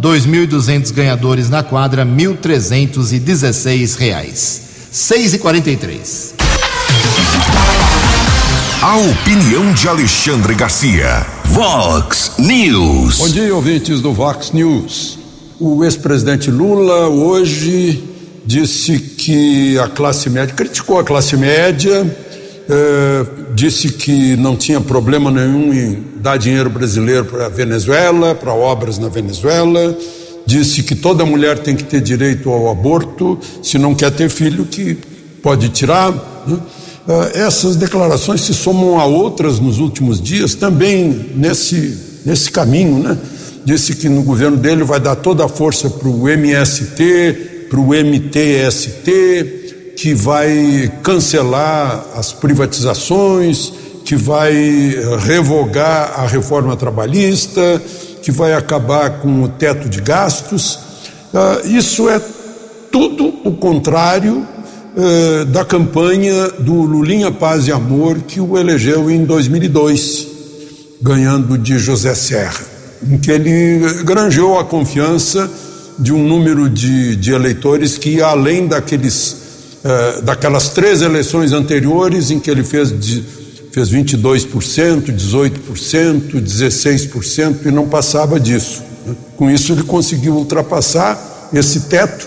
2.200 0.00 0.92
ganhadores 0.92 1.48
na 1.48 1.62
quadra, 1.62 2.04
1.316 2.04 3.96
reais. 3.96 4.62
6 4.92 5.34
e 5.34 5.38
43 5.38 6.34
A 8.82 8.96
opinião 8.96 9.72
de 9.74 9.88
Alexandre 9.88 10.54
Garcia. 10.54 11.26
Vox 11.46 12.32
News. 12.38 13.18
Bom 13.18 13.28
dia, 13.28 13.54
ouvintes 13.54 14.00
do 14.00 14.12
Vox 14.12 14.52
News. 14.52 15.18
O 15.58 15.84
ex-presidente 15.84 16.50
Lula 16.50 17.08
hoje 17.08 18.04
disse 18.44 18.98
que 18.98 19.78
a 19.78 19.88
classe 19.88 20.30
média, 20.30 20.54
criticou 20.54 20.98
a 20.98 21.04
classe 21.04 21.36
média, 21.36 22.04
eh, 22.68 23.26
disse 23.54 23.90
que 23.90 24.36
não 24.36 24.56
tinha 24.56 24.80
problema 24.80 25.30
nenhum 25.30 25.72
em 25.72 26.04
dar 26.16 26.36
dinheiro 26.36 26.68
brasileiro 26.68 27.24
para 27.24 27.46
a 27.46 27.48
Venezuela, 27.48 28.34
para 28.34 28.52
obras 28.52 28.98
na 28.98 29.08
Venezuela, 29.08 29.96
disse 30.44 30.82
que 30.82 30.94
toda 30.94 31.24
mulher 31.24 31.58
tem 31.58 31.76
que 31.76 31.84
ter 31.84 32.00
direito 32.00 32.50
ao 32.50 32.70
aborto, 32.70 33.38
se 33.62 33.78
não 33.78 33.94
quer 33.94 34.10
ter 34.10 34.28
filho, 34.28 34.64
que 34.64 34.98
pode 35.42 35.68
tirar. 35.68 36.12
né? 36.46 36.58
Ah, 37.08 37.30
essas 37.34 37.76
declarações 37.76 38.40
se 38.40 38.52
somam 38.52 38.98
a 38.98 39.04
outras 39.04 39.60
nos 39.60 39.78
últimos 39.78 40.20
dias, 40.20 40.56
também 40.56 41.30
nesse, 41.36 41.96
nesse 42.24 42.50
caminho, 42.50 42.98
né? 42.98 43.16
Disse 43.64 43.94
que 43.94 44.08
no 44.08 44.22
governo 44.22 44.56
dele 44.56 44.82
vai 44.82 44.98
dar 44.98 45.14
toda 45.14 45.44
a 45.44 45.48
força 45.48 45.88
para 45.88 46.08
o 46.08 46.28
MST, 46.28 47.66
para 47.70 47.78
o 47.78 47.94
MTST, 47.94 49.65
que 49.96 50.14
vai 50.14 50.92
cancelar 51.02 52.04
as 52.14 52.32
privatizações, 52.32 53.72
que 54.04 54.14
vai 54.14 54.54
eh, 54.54 55.16
revogar 55.18 56.20
a 56.20 56.26
reforma 56.26 56.76
trabalhista, 56.76 57.82
que 58.22 58.30
vai 58.30 58.52
acabar 58.52 59.18
com 59.20 59.42
o 59.42 59.48
teto 59.48 59.88
de 59.88 60.00
gastos. 60.00 60.78
Ah, 61.34 61.60
Isso 61.64 62.08
é 62.08 62.20
tudo 62.92 63.26
o 63.44 63.52
contrário 63.52 64.46
eh, 64.96 65.44
da 65.46 65.64
campanha 65.64 66.48
do 66.58 66.72
Lulinha 66.82 67.30
Paz 67.30 67.66
e 67.66 67.72
Amor 67.72 68.20
que 68.20 68.40
o 68.40 68.56
elegeu 68.56 69.10
em 69.10 69.24
2002, 69.24 70.26
ganhando 71.02 71.58
de 71.58 71.78
José 71.78 72.14
Serra, 72.14 72.64
em 73.06 73.18
que 73.18 73.30
ele 73.30 74.02
granjeou 74.04 74.58
a 74.58 74.64
confiança 74.64 75.50
de 75.98 76.12
um 76.12 76.26
número 76.26 76.68
de, 76.68 77.16
de 77.16 77.32
eleitores 77.32 77.98
que 77.98 78.22
além 78.22 78.66
daqueles, 78.66 79.36
eh, 79.88 80.20
daquelas 80.20 80.70
três 80.70 81.00
eleições 81.00 81.52
anteriores 81.52 82.32
em 82.32 82.40
que 82.40 82.50
ele 82.50 82.64
fez, 82.64 82.90
fez 83.70 83.88
22%, 83.88 85.14
18%, 85.14 86.42
16% 86.42 87.66
e 87.66 87.70
não 87.70 87.86
passava 87.86 88.40
disso. 88.40 88.82
né? 89.06 89.14
Com 89.36 89.48
isso 89.48 89.72
ele 89.72 89.84
conseguiu 89.84 90.34
ultrapassar 90.34 91.48
esse 91.52 91.82
teto 91.82 92.26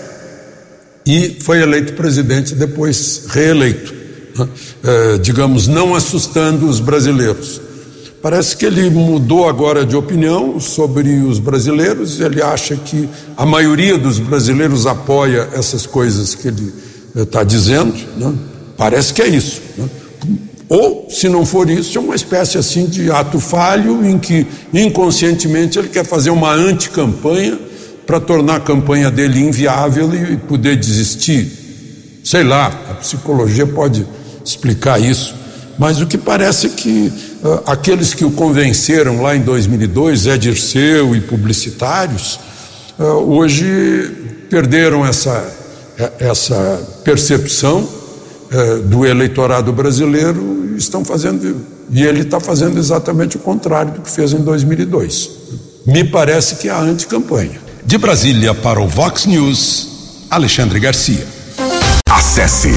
e 1.04 1.36
foi 1.40 1.60
eleito 1.60 1.92
presidente, 1.92 2.54
depois 2.54 3.24
reeleito, 3.28 3.92
né? 4.38 4.48
Eh, 4.82 5.18
digamos, 5.18 5.68
não 5.68 5.94
assustando 5.94 6.66
os 6.66 6.80
brasileiros. 6.80 7.60
Parece 8.22 8.56
que 8.56 8.64
ele 8.64 8.88
mudou 8.88 9.46
agora 9.46 9.84
de 9.84 9.96
opinião 9.96 10.58
sobre 10.58 11.10
os 11.10 11.38
brasileiros, 11.38 12.20
ele 12.20 12.40
acha 12.40 12.74
que 12.74 13.06
a 13.36 13.44
maioria 13.44 13.98
dos 13.98 14.18
brasileiros 14.18 14.86
apoia 14.86 15.50
essas 15.52 15.84
coisas 15.84 16.34
que 16.34 16.48
ele 16.48 16.89
está 17.14 17.42
dizendo, 17.42 17.94
né? 18.16 18.34
parece 18.76 19.12
que 19.12 19.22
é 19.22 19.28
isso. 19.28 19.60
né? 19.76 19.88
Ou, 20.70 21.08
se 21.10 21.28
não 21.28 21.44
for 21.44 21.68
isso, 21.68 21.98
é 21.98 22.00
uma 22.00 22.14
espécie 22.14 22.56
assim 22.56 22.86
de 22.86 23.10
ato 23.10 23.40
falho 23.40 24.06
em 24.06 24.16
que 24.16 24.46
inconscientemente 24.72 25.76
ele 25.76 25.88
quer 25.88 26.06
fazer 26.06 26.30
uma 26.30 26.52
anticampanha 26.52 27.58
para 28.06 28.20
tornar 28.20 28.56
a 28.56 28.60
campanha 28.60 29.10
dele 29.10 29.40
inviável 29.40 30.14
e 30.14 30.36
poder 30.36 30.76
desistir. 30.76 32.20
Sei 32.22 32.44
lá, 32.44 32.66
a 32.88 32.94
psicologia 32.94 33.66
pode 33.66 34.06
explicar 34.44 35.00
isso, 35.00 35.34
mas 35.76 36.00
o 36.00 36.06
que 36.06 36.16
parece 36.16 36.66
é 36.66 36.70
que 36.70 37.12
ah, 37.42 37.72
aqueles 37.72 38.14
que 38.14 38.24
o 38.24 38.30
convenceram 38.30 39.22
lá 39.22 39.34
em 39.34 39.40
2002, 39.40 40.20
Zé 40.20 40.38
Dirceu 40.38 41.16
e 41.16 41.20
publicitários, 41.20 42.38
ah, 42.98 43.04
hoje 43.14 44.10
perderam 44.48 45.04
essa, 45.06 45.52
essa 46.18 46.80
percepção 47.04 47.86
eh, 48.50 48.76
do 48.84 49.06
eleitorado 49.06 49.72
brasileiro 49.72 50.74
estão 50.76 51.04
fazendo, 51.04 51.56
e 51.90 52.02
ele 52.02 52.20
está 52.20 52.40
fazendo 52.40 52.78
exatamente 52.78 53.36
o 53.36 53.40
contrário 53.40 53.92
do 53.92 54.00
que 54.00 54.10
fez 54.10 54.32
em 54.32 54.38
2002. 54.38 55.30
Me 55.86 56.04
parece 56.04 56.56
que 56.56 56.68
é 56.68 56.72
a 56.72 56.80
anticampanha. 56.80 57.60
De 57.84 57.96
Brasília 57.98 58.54
para 58.54 58.80
o 58.80 58.86
Vox 58.86 59.26
News, 59.26 60.26
Alexandre 60.30 60.78
Garcia. 60.78 61.26
Acesse 62.08 62.72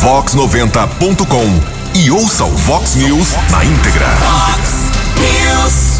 vox90.com 0.00 1.98
e 1.98 2.10
ouça 2.10 2.44
o 2.44 2.50
Vox 2.50 2.94
News 2.94 3.28
na 3.50 3.64
íntegra. 3.64 4.06
Vox 4.20 4.86
News. 5.16 5.95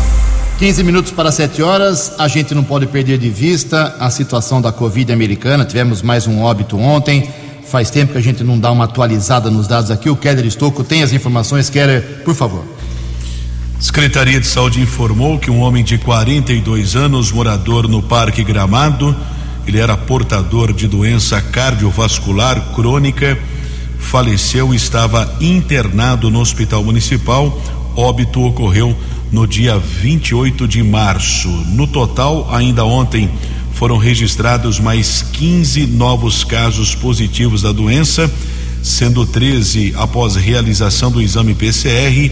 15 0.58 0.82
minutos 0.84 1.12
para 1.12 1.30
7 1.30 1.60
horas. 1.60 2.14
A 2.18 2.28
gente 2.28 2.54
não 2.54 2.64
pode 2.64 2.86
perder 2.86 3.18
de 3.18 3.28
vista 3.28 3.94
a 4.00 4.08
situação 4.08 4.58
da 4.58 4.72
Covid 4.72 5.12
americana. 5.12 5.66
Tivemos 5.66 6.00
mais 6.00 6.26
um 6.26 6.40
óbito 6.40 6.78
ontem. 6.78 7.28
Faz 7.66 7.90
tempo 7.90 8.12
que 8.12 8.18
a 8.18 8.22
gente 8.22 8.42
não 8.42 8.58
dá 8.58 8.72
uma 8.72 8.84
atualizada 8.84 9.50
nos 9.50 9.68
dados 9.68 9.90
aqui. 9.90 10.08
O 10.08 10.16
Keller 10.16 10.46
Estocco 10.46 10.82
tem 10.82 11.02
as 11.02 11.12
informações. 11.12 11.68
Keller, 11.68 12.22
por 12.24 12.34
favor. 12.34 12.64
Secretaria 13.78 14.40
de 14.40 14.46
Saúde 14.46 14.80
informou 14.80 15.38
que 15.38 15.50
um 15.50 15.60
homem 15.60 15.84
de 15.84 15.98
42 15.98 16.96
anos, 16.96 17.30
morador 17.30 17.86
no 17.86 18.02
Parque 18.02 18.42
Gramado, 18.42 19.14
ele 19.66 19.78
era 19.78 19.94
portador 19.94 20.72
de 20.72 20.88
doença 20.88 21.38
cardiovascular 21.38 22.72
crônica, 22.72 23.38
faleceu 23.98 24.72
e 24.72 24.76
estava 24.76 25.36
internado 25.38 26.30
no 26.30 26.40
Hospital 26.40 26.82
Municipal. 26.82 27.60
Óbito 27.94 28.42
ocorreu 28.42 28.96
no 29.30 29.46
dia 29.46 29.78
28 29.78 30.66
de 30.68 30.82
março. 30.82 31.48
No 31.48 31.86
total, 31.86 32.48
ainda 32.52 32.84
ontem, 32.84 33.30
foram 33.72 33.96
registrados 33.98 34.80
mais 34.80 35.22
15 35.32 35.86
novos 35.86 36.44
casos 36.44 36.94
positivos 36.94 37.62
da 37.62 37.72
doença, 37.72 38.30
sendo 38.82 39.24
13 39.26 39.94
após 39.96 40.36
realização 40.36 41.10
do 41.10 41.20
exame 41.20 41.54
PCR 41.54 42.30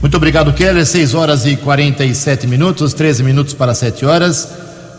Muito 0.00 0.16
obrigado, 0.16 0.52
Keller. 0.52 0.86
6 0.86 1.14
horas 1.14 1.46
e 1.46 1.56
47 1.56 2.46
minutos, 2.46 2.94
13 2.94 3.22
minutos 3.22 3.54
para 3.54 3.74
7 3.74 4.04
horas. 4.04 4.48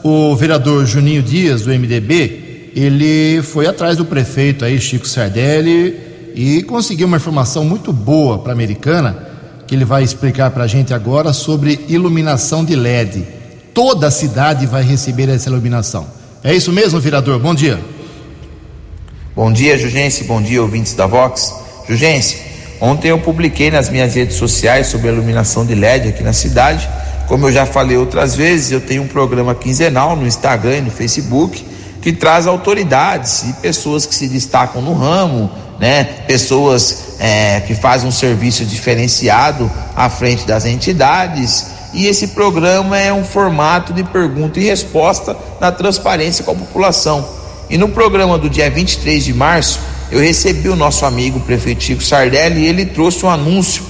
O 0.04 0.36
vereador 0.36 0.86
Juninho 0.86 1.22
Dias, 1.22 1.62
do 1.62 1.70
MDB, 1.70 2.72
ele 2.76 3.42
foi 3.42 3.68
atrás 3.68 3.98
do 3.98 4.06
prefeito 4.06 4.64
aí, 4.64 4.80
Chico 4.80 5.08
Sardelli, 5.08 6.09
e 6.42 6.64
conseguiu 6.64 7.06
uma 7.06 7.18
informação 7.18 7.66
muito 7.66 7.92
boa 7.92 8.40
para 8.40 8.54
a 8.54 8.56
americana, 8.56 9.28
que 9.68 9.76
ele 9.76 9.84
vai 9.84 10.04
explicar 10.04 10.50
para 10.52 10.64
a 10.64 10.68
gente 10.68 10.94
agora 10.94 11.34
sobre 11.34 11.86
iluminação 11.90 12.64
de 12.64 12.78
LED. 12.78 13.28
Toda 13.74 14.08
a 14.08 14.12
cidade 14.12 14.66
vai 14.66 14.82
receber 14.82 15.28
essa 15.28 15.50
iluminação. 15.50 16.08
É 16.42 16.56
isso 16.56 16.72
mesmo, 16.72 16.98
vereador? 16.98 17.42
Bom 17.42 17.54
dia. 17.54 17.78
Bom 19.36 19.52
dia, 19.52 19.78
Jugense. 19.78 20.24
Bom 20.24 20.42
dia, 20.42 20.62
ouvintes 20.62 20.94
da 20.94 21.06
Vox. 21.06 21.54
Jugense, 21.90 22.38
Ontem 22.80 23.10
eu 23.10 23.20
publiquei 23.20 23.70
nas 23.70 23.90
minhas 23.90 24.16
redes 24.16 24.38
sociais 24.38 24.88
sobre 24.88 25.10
a 25.10 25.12
iluminação 25.12 25.66
de 25.66 25.76
LED 25.76 26.08
aqui 26.08 26.24
na 26.24 26.32
cidade. 26.32 26.88
Como 27.28 27.48
eu 27.48 27.52
já 27.52 27.66
falei 27.66 27.98
outras 27.98 28.38
vezes, 28.38 28.72
eu 28.72 28.80
tenho 28.80 29.04
um 29.04 29.08
programa 29.08 29.54
quinzenal 29.54 30.16
no 30.16 30.26
Instagram 30.26 30.78
e 30.78 30.82
no 30.84 30.90
Facebook 30.90 31.66
que 32.02 32.14
traz 32.14 32.48
autoridades 32.48 33.44
e 33.44 33.54
pessoas 33.62 34.06
que 34.06 34.16
se 34.16 34.30
destacam 34.30 34.82
no 34.82 34.94
ramo, 34.94 35.52
né? 35.80 36.04
Pessoas 36.28 37.16
é, 37.20 37.62
que 37.62 37.74
fazem 37.74 38.08
um 38.08 38.12
serviço 38.12 38.66
diferenciado 38.66 39.72
à 39.96 40.10
frente 40.10 40.46
das 40.46 40.66
entidades. 40.66 41.68
E 41.94 42.06
esse 42.06 42.30
programa 42.30 42.98
é 42.98 43.12
um 43.12 43.24
formato 43.24 43.94
de 43.94 44.04
pergunta 44.04 44.60
e 44.60 44.66
resposta 44.66 45.36
na 45.60 45.72
transparência 45.72 46.44
com 46.44 46.52
a 46.52 46.56
população. 46.56 47.28
E 47.70 47.78
no 47.78 47.90
programa 47.90 48.38
do 48.38 48.50
dia 48.50 48.70
23 48.70 49.24
de 49.24 49.34
março, 49.34 49.80
eu 50.12 50.20
recebi 50.20 50.70
o 50.70 50.76
nosso 50.76 51.06
amigo 51.06 51.40
prefeito 51.40 51.84
Chico 51.84 52.04
Sardelli 52.04 52.62
e 52.62 52.68
ele 52.68 52.86
trouxe 52.86 53.26
um 53.26 53.30
anúncio 53.30 53.84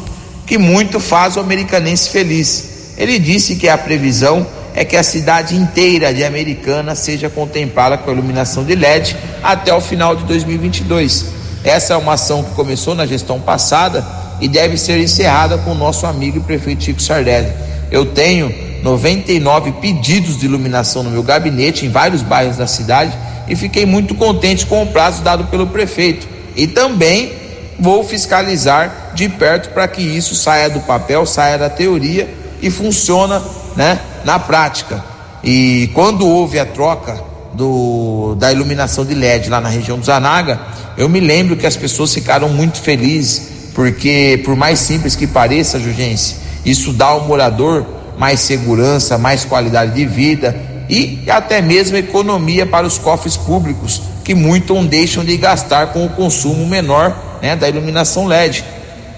que 0.46 0.58
muito 0.58 1.00
faz 1.00 1.38
o 1.38 1.40
americanense 1.40 2.10
feliz. 2.10 2.70
Ele 2.98 3.18
disse 3.18 3.56
que 3.56 3.70
a 3.70 3.78
previsão 3.78 4.46
é 4.76 4.84
que 4.84 4.98
a 4.98 5.04
cidade 5.04 5.56
inteira 5.56 6.14
de 6.14 6.24
Americana 6.24 6.96
seja 6.96 7.30
contemplada 7.30 7.98
com 7.98 8.10
a 8.10 8.14
iluminação 8.14 8.64
de 8.64 8.76
LED 8.76 9.16
até 9.42 9.74
o 9.74 9.82
final 9.82 10.16
de 10.16 10.24
2022. 10.26 11.39
Essa 11.64 11.94
é 11.94 11.98
uma 11.98 12.14
ação 12.14 12.44
que 12.44 12.52
começou 12.52 12.96
na 12.96 13.06
gestão 13.06 13.40
passada 13.40 14.06
e 14.40 14.48
deve 14.48 14.78
ser 14.78 15.00
encerrada 15.00 15.58
com 15.58 15.72
o 15.72 15.76
nosso 15.76 16.06
amigo 16.06 16.38
e 16.38 16.42
prefeito 16.42 16.84
Chico 16.84 17.02
Sardelli. 17.02 17.52
Eu 17.92 18.06
tenho 18.06 18.54
99 18.82 19.74
pedidos 19.74 20.38
de 20.38 20.46
iluminação 20.46 21.04
no 21.04 21.10
meu 21.10 21.24
gabinete 21.24 21.86
em 21.86 21.90
vários 21.90 22.22
bairros 22.22 22.58
da 22.58 22.68
cidade 22.68 23.12
e 23.48 23.56
fiquei 23.56 23.86
muito 23.86 24.16
contente 24.16 24.66
com 24.66 24.84
o 24.84 24.88
prazo 24.88 25.22
dado 25.22 25.46
pelo 25.46 25.68
prefeito. 25.68 26.28
E 26.56 26.68
também 26.68 27.34
vou 27.80 28.04
fiscalizar 28.04 29.12
de 29.14 29.28
perto 29.28 29.70
para 29.70 29.88
que 29.88 30.02
isso 30.02 30.36
saia 30.36 30.70
do 30.70 30.80
papel, 30.82 31.26
saia 31.26 31.58
da 31.58 31.70
teoria 31.70 32.30
e 32.62 32.70
funciona, 32.70 33.42
né, 33.76 34.00
na 34.24 34.40
prática. 34.40 35.04
E 35.44 35.90
quando 35.94 36.28
houve 36.28 36.60
a 36.60 36.66
troca 36.66 37.22
do, 37.54 38.36
da 38.36 38.52
iluminação 38.52 39.06
de 39.06 39.14
LED 39.14 39.50
lá 39.50 39.62
na 39.62 39.70
região 39.70 39.98
do 39.98 40.06
Zanaga, 40.06 40.60
eu 41.00 41.08
me 41.08 41.22
lembro 41.22 41.56
que 41.56 41.66
as 41.66 41.78
pessoas 41.78 42.14
ficaram 42.14 42.50
muito 42.50 42.82
felizes, 42.82 43.50
porque 43.74 44.42
por 44.44 44.54
mais 44.54 44.80
simples 44.80 45.16
que 45.16 45.26
pareça, 45.26 45.80
Jugense, 45.80 46.36
isso 46.66 46.92
dá 46.92 47.06
ao 47.06 47.22
morador 47.22 47.86
mais 48.18 48.42
segurança, 48.42 49.18
mais 49.18 49.46
qualidade 49.46 49.96
de 49.96 50.06
vida, 50.06 50.54
e 50.90 51.24
até 51.30 51.62
mesmo 51.62 51.96
economia 51.96 52.66
para 52.66 52.86
os 52.86 52.98
cofres 52.98 53.38
públicos, 53.38 54.02
que 54.26 54.36
muito 54.36 54.76
deixam 54.84 55.24
de 55.24 55.38
gastar 55.38 55.94
com 55.94 56.06
o 56.06 56.10
consumo 56.10 56.68
menor 56.68 57.40
né, 57.42 57.56
da 57.56 57.70
iluminação 57.70 58.28
LED. 58.28 58.66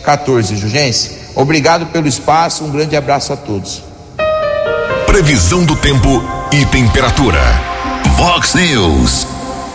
9714, 0.03 0.57
Jugência. 0.57 1.12
Obrigado 1.35 1.87
pelo 1.87 2.07
espaço, 2.07 2.65
um 2.65 2.71
grande 2.71 2.97
abraço 2.97 3.33
a 3.33 3.37
todos. 3.37 3.83
Previsão 5.07 5.65
do 5.65 5.77
tempo 5.77 6.23
e 6.53 6.65
temperatura. 6.67 7.41
Vox 8.17 8.55
News. 8.55 9.27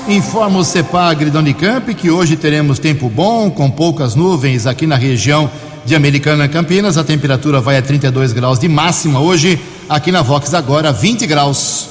Informa 0.08 0.60
o 0.60 0.63
CEPAGRI 0.63 1.30
da 1.30 1.40
Unicamp 1.40 1.94
que 1.94 2.10
hoje 2.10 2.38
teremos 2.38 2.80
tempo 2.80 3.10
bom, 3.10 3.50
com 3.50 3.70
poucas 3.70 4.16
nuvens 4.16 4.66
aqui 4.66 4.86
na 4.86 4.96
região 4.96 5.50
de 5.86 5.96
Americana 5.96 6.48
Campinas. 6.48 6.98
A 6.98 7.04
temperatura 7.04 7.60
vai 7.60 7.78
a 7.78 7.82
32 7.82 8.32
graus 8.34 8.60
de 8.60 8.68
máxima 8.68 9.20
hoje. 9.20 9.60
Aqui 9.90 10.12
na 10.12 10.22
Vox 10.22 10.54
agora 10.54 10.92
20 10.94 11.26
graus. 11.28 11.90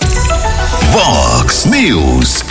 Vox 0.92 1.66
News. 1.66 2.42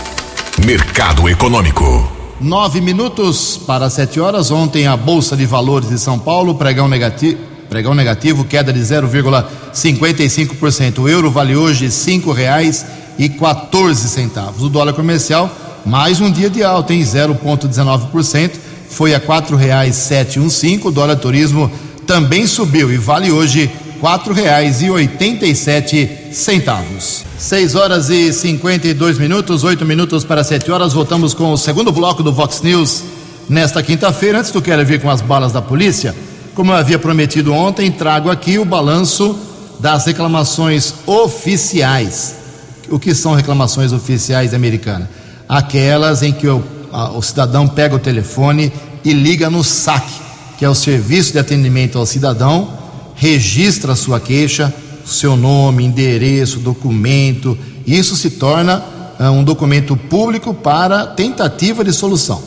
Mercado 0.66 1.28
Econômico. 1.28 2.15
Nove 2.40 2.82
minutos 2.82 3.60
para 3.66 3.90
sete 3.90 4.20
horas. 4.20 4.52
Ontem 4.52 4.88
a 4.88 4.98
Bolsa 4.98 5.38
de 5.38 5.46
Valores 5.46 5.90
de 5.90 5.98
São 5.98 6.20
Paulo, 6.20 6.56
pregão 6.56 6.88
negativo 6.88 7.56
Pregão 7.70 7.96
negativo, 7.96 8.46
queda 8.46 8.72
de 8.72 8.80
0,55%. 8.80 11.00
O 11.00 11.10
euro 11.10 11.32
vale 11.32 11.56
hoje 11.56 11.90
cinco 11.90 12.32
reais 12.32 12.86
e 13.18 13.28
14 13.28 14.08
centavos. 14.08 14.62
O 14.64 14.70
dólar 14.70 14.94
comercial, 14.94 15.50
mais 15.86 16.22
um 16.22 16.32
dia 16.32 16.50
de 16.50 16.64
alta 16.64 16.94
em 16.94 17.02
0,19%, 17.02 18.52
foi 18.88 19.16
a 19.16 19.20
quatro 19.20 19.58
reais 19.58 19.96
sete 19.96 20.40
um 20.40 20.50
cinco. 20.50 20.90
O 20.90 20.92
dólar 20.92 21.16
turismo 21.18 21.72
também 22.06 22.46
subiu 22.46 22.94
e 22.94 22.98
vale 22.98 23.32
hoje 23.32 23.72
quatro 24.00 24.32
reais 24.34 24.82
e 24.82 24.92
oitenta 24.92 25.46
e 25.46 25.56
sete 25.56 26.10
centavos. 26.36 27.24
Seis 27.38 27.76
horas 27.76 28.10
e 28.10 28.34
cinquenta 28.34 28.88
e 28.88 28.94
dois 28.94 29.18
minutos, 29.18 29.64
oito 29.64 29.86
minutos 29.86 30.24
para 30.24 30.44
sete 30.44 30.70
horas. 30.70 30.94
Voltamos 30.94 31.34
com 31.34 31.52
o 31.52 31.58
segundo 31.58 31.92
bloco 31.92 32.22
do 32.22 32.34
Vox 32.34 32.62
News 32.62 33.04
nesta 33.48 33.82
quinta-feira. 33.82 34.40
Antes 34.40 34.52
do 34.52 34.62
Quero 34.62 34.86
vir 34.86 35.02
com 35.02 35.10
as 35.10 35.22
balas 35.22 35.54
da 35.54 35.62
polícia, 35.62 36.14
como 36.54 36.72
eu 36.72 36.76
havia 36.76 37.00
prometido 37.00 37.54
ontem, 37.54 37.90
trago 37.90 38.30
aqui 38.30 38.60
o 38.60 38.66
balanço 38.66 39.38
das 39.80 40.06
reclamações 40.06 40.94
oficiais. 41.06 42.36
O 42.90 43.00
que 43.00 43.16
são 43.16 43.34
reclamações 43.34 43.94
oficiais 43.94 44.54
americanas? 44.54 45.08
Aquelas 45.48 46.22
em 46.22 46.34
que 46.34 46.48
o, 46.48 46.64
a, 46.92 47.12
o 47.12 47.22
cidadão 47.22 47.68
pega 47.68 47.96
o 47.96 48.00
telefone 48.00 48.72
e 49.04 49.14
liga 49.14 49.50
no 49.50 49.64
SAC, 49.64 50.06
que 50.58 50.66
é 50.66 50.70
o 50.70 50.76
Serviço 50.76 51.32
de 51.32 51.40
Atendimento 51.40 51.98
ao 51.98 52.06
Cidadão, 52.06 52.70
registra 53.16 53.94
a 53.94 53.96
sua 53.96 54.20
queixa, 54.20 54.74
seu 55.06 55.36
nome, 55.36 55.84
endereço, 55.84 56.60
documento. 56.60 57.58
Isso 57.86 58.16
se 58.16 58.32
torna 58.32 58.84
uh, 59.20 59.32
um 59.32 59.44
documento 59.44 59.96
público 59.96 60.54
para 60.54 61.06
tentativa 61.08 61.84
de 61.84 61.94
solução. 61.94 62.42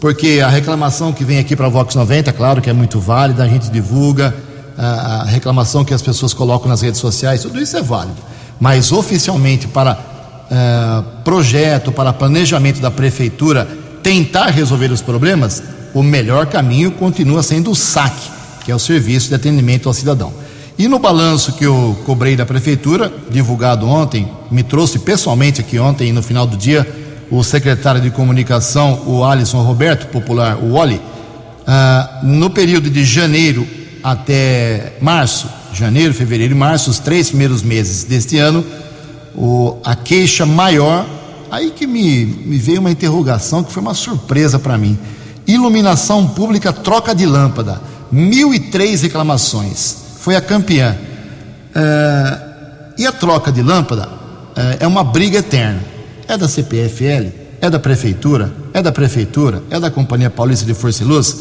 Porque 0.00 0.40
a 0.44 0.48
reclamação 0.48 1.12
que 1.12 1.24
vem 1.24 1.38
aqui 1.38 1.56
para 1.56 1.66
a 1.66 1.70
Vox 1.70 1.94
90, 1.94 2.32
claro 2.32 2.62
que 2.62 2.70
é 2.70 2.72
muito 2.72 3.00
válida, 3.00 3.42
a 3.42 3.48
gente 3.48 3.68
divulga, 3.68 4.34
a 4.78 5.24
reclamação 5.24 5.84
que 5.84 5.92
as 5.92 6.00
pessoas 6.00 6.32
colocam 6.32 6.68
nas 6.68 6.82
redes 6.82 7.00
sociais, 7.00 7.42
tudo 7.42 7.60
isso 7.60 7.76
é 7.76 7.82
válido. 7.82 8.18
Mas 8.60 8.92
oficialmente, 8.92 9.66
para 9.66 9.94
uh, 9.94 11.22
projeto, 11.24 11.90
para 11.90 12.12
planejamento 12.12 12.80
da 12.80 12.90
prefeitura 12.90 13.68
tentar 14.04 14.46
resolver 14.46 14.92
os 14.92 15.02
problemas, 15.02 15.62
o 15.92 16.02
melhor 16.02 16.46
caminho 16.46 16.92
continua 16.92 17.42
sendo 17.42 17.72
o 17.72 17.74
SAC, 17.74 18.14
que 18.64 18.70
é 18.70 18.74
o 18.74 18.78
Serviço 18.78 19.28
de 19.28 19.34
Atendimento 19.34 19.88
ao 19.88 19.92
Cidadão. 19.92 20.32
E 20.78 20.86
no 20.86 21.00
balanço 21.00 21.54
que 21.54 21.64
eu 21.66 21.98
cobrei 22.06 22.36
da 22.36 22.46
prefeitura, 22.46 23.12
divulgado 23.28 23.88
ontem, 23.88 24.30
me 24.48 24.62
trouxe 24.62 25.00
pessoalmente 25.00 25.60
aqui 25.60 25.76
ontem, 25.76 26.12
no 26.12 26.22
final 26.22 26.46
do 26.46 26.56
dia, 26.56 26.86
o 27.32 27.42
secretário 27.42 28.00
de 28.00 28.12
comunicação, 28.12 29.02
o 29.04 29.24
Alisson 29.24 29.60
Roberto, 29.62 30.06
popular, 30.06 30.56
o 30.56 30.74
Oli, 30.74 30.94
uh, 30.94 32.24
no 32.24 32.48
período 32.48 32.88
de 32.88 33.04
janeiro 33.04 33.66
até 34.04 34.92
março, 35.00 35.48
janeiro, 35.74 36.14
fevereiro 36.14 36.54
e 36.54 36.56
março, 36.56 36.90
os 36.90 37.00
três 37.00 37.28
primeiros 37.28 37.60
meses 37.60 38.04
deste 38.04 38.38
ano, 38.38 38.64
o, 39.34 39.78
a 39.84 39.96
queixa 39.96 40.46
maior, 40.46 41.04
aí 41.50 41.72
que 41.72 41.88
me, 41.88 42.24
me 42.24 42.56
veio 42.56 42.78
uma 42.78 42.90
interrogação 42.90 43.64
que 43.64 43.72
foi 43.72 43.82
uma 43.82 43.94
surpresa 43.94 44.60
para 44.60 44.78
mim. 44.78 44.96
Iluminação 45.44 46.28
pública, 46.28 46.72
troca 46.72 47.12
de 47.14 47.26
lâmpada, 47.26 47.80
1.003 48.12 49.02
reclamações, 49.02 50.07
foi 50.28 50.36
a 50.36 50.42
campeã. 50.42 50.94
É, 51.74 52.38
e 52.98 53.06
a 53.06 53.12
troca 53.12 53.50
de 53.50 53.62
lâmpada 53.62 54.06
é, 54.54 54.84
é 54.84 54.86
uma 54.86 55.02
briga 55.02 55.38
eterna. 55.38 55.80
É 56.28 56.36
da 56.36 56.46
CPFL, 56.46 57.28
é 57.62 57.70
da 57.70 57.78
prefeitura, 57.78 58.52
é 58.74 58.82
da 58.82 58.92
prefeitura, 58.92 59.62
é 59.70 59.80
da 59.80 59.90
Companhia 59.90 60.28
Paulista 60.28 60.66
de 60.66 60.74
Força 60.74 61.02
e 61.02 61.06
Luz. 61.06 61.34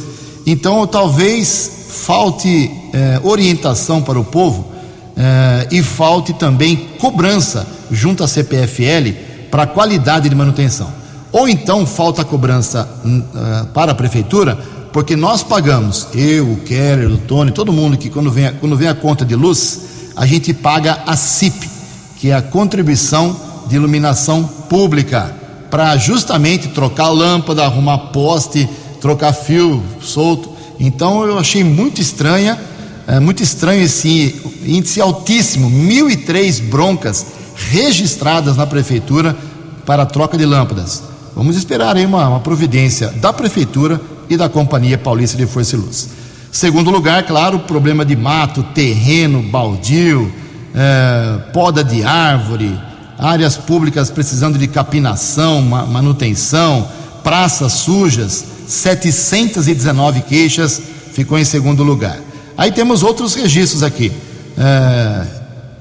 Então, 0.45 0.87
talvez 0.87 1.89
falte 1.89 2.71
eh, 2.93 3.19
orientação 3.23 4.01
para 4.01 4.17
o 4.17 4.23
povo 4.23 4.71
eh, 5.17 5.67
e 5.71 5.83
falte 5.83 6.31
também 6.31 6.87
cobrança 6.97 7.67
junto 7.91 8.23
à 8.23 8.27
CPFL 8.29 9.11
para 9.51 9.63
a 9.63 9.67
qualidade 9.67 10.29
de 10.29 10.35
manutenção. 10.35 10.87
Ou 11.33 11.49
então 11.49 11.85
falta 11.85 12.23
cobrança 12.23 12.87
uh, 13.03 13.65
para 13.67 13.91
a 13.91 13.95
prefeitura, 13.95 14.57
porque 14.97 15.15
nós 15.15 15.43
pagamos, 15.43 16.07
eu, 16.15 16.53
o 16.53 16.57
Keller, 16.57 17.11
o 17.11 17.19
Tony, 17.19 17.51
todo 17.51 17.71
mundo 17.71 17.95
que 17.95 18.09
quando 18.09 18.31
vem, 18.31 18.51
quando 18.53 18.75
vem 18.75 18.87
a 18.87 18.95
conta 18.95 19.23
de 19.23 19.35
luz, 19.35 19.81
a 20.15 20.25
gente 20.25 20.55
paga 20.55 21.03
a 21.05 21.15
CIP, 21.15 21.69
que 22.15 22.31
é 22.31 22.33
a 22.33 22.41
contribuição 22.41 23.39
de 23.67 23.75
iluminação 23.75 24.43
pública, 24.43 25.35
para 25.69 25.95
justamente 25.97 26.69
trocar 26.69 27.09
lâmpada, 27.09 27.63
arrumar 27.63 28.09
poste, 28.11 28.67
trocar 28.99 29.33
fio 29.33 29.83
solto. 30.01 30.49
Então 30.79 31.23
eu 31.27 31.37
achei 31.37 31.63
muito 31.63 32.01
estranha, 32.01 32.59
é, 33.05 33.19
muito 33.19 33.43
estranho 33.43 33.83
esse 33.83 34.41
índice 34.65 34.99
altíssimo, 34.99 35.69
1.003 35.69 36.59
broncas 36.69 37.23
registradas 37.55 38.57
na 38.57 38.65
prefeitura 38.65 39.37
para 39.85 40.07
troca 40.07 40.35
de 40.35 40.45
lâmpadas. 40.47 41.03
Vamos 41.35 41.55
esperar 41.55 41.95
aí 41.95 42.03
uma, 42.07 42.27
uma 42.29 42.39
providência 42.39 43.09
da 43.09 43.31
prefeitura 43.31 44.01
e 44.29 44.37
da 44.37 44.49
Companhia 44.49 44.97
Paulista 44.97 45.37
de 45.37 45.45
Força 45.45 45.75
e 45.75 45.79
Luz. 45.79 46.09
Segundo 46.51 46.89
lugar, 46.89 47.23
claro, 47.23 47.59
problema 47.59 48.05
de 48.05 48.15
mato, 48.15 48.63
terreno, 48.73 49.41
baldio, 49.41 50.31
é, 50.73 51.39
poda 51.51 51.83
de 51.83 52.03
árvore, 52.03 52.79
áreas 53.17 53.57
públicas 53.57 54.09
precisando 54.09 54.57
de 54.57 54.67
capinação, 54.67 55.61
manutenção, 55.61 56.87
praças 57.23 57.73
sujas, 57.73 58.45
719 58.67 60.21
queixas, 60.21 60.81
ficou 61.13 61.37
em 61.37 61.45
segundo 61.45 61.83
lugar. 61.83 62.19
Aí 62.57 62.71
temos 62.71 63.03
outros 63.03 63.35
registros 63.35 63.83
aqui. 63.83 64.11
É, 64.57 65.25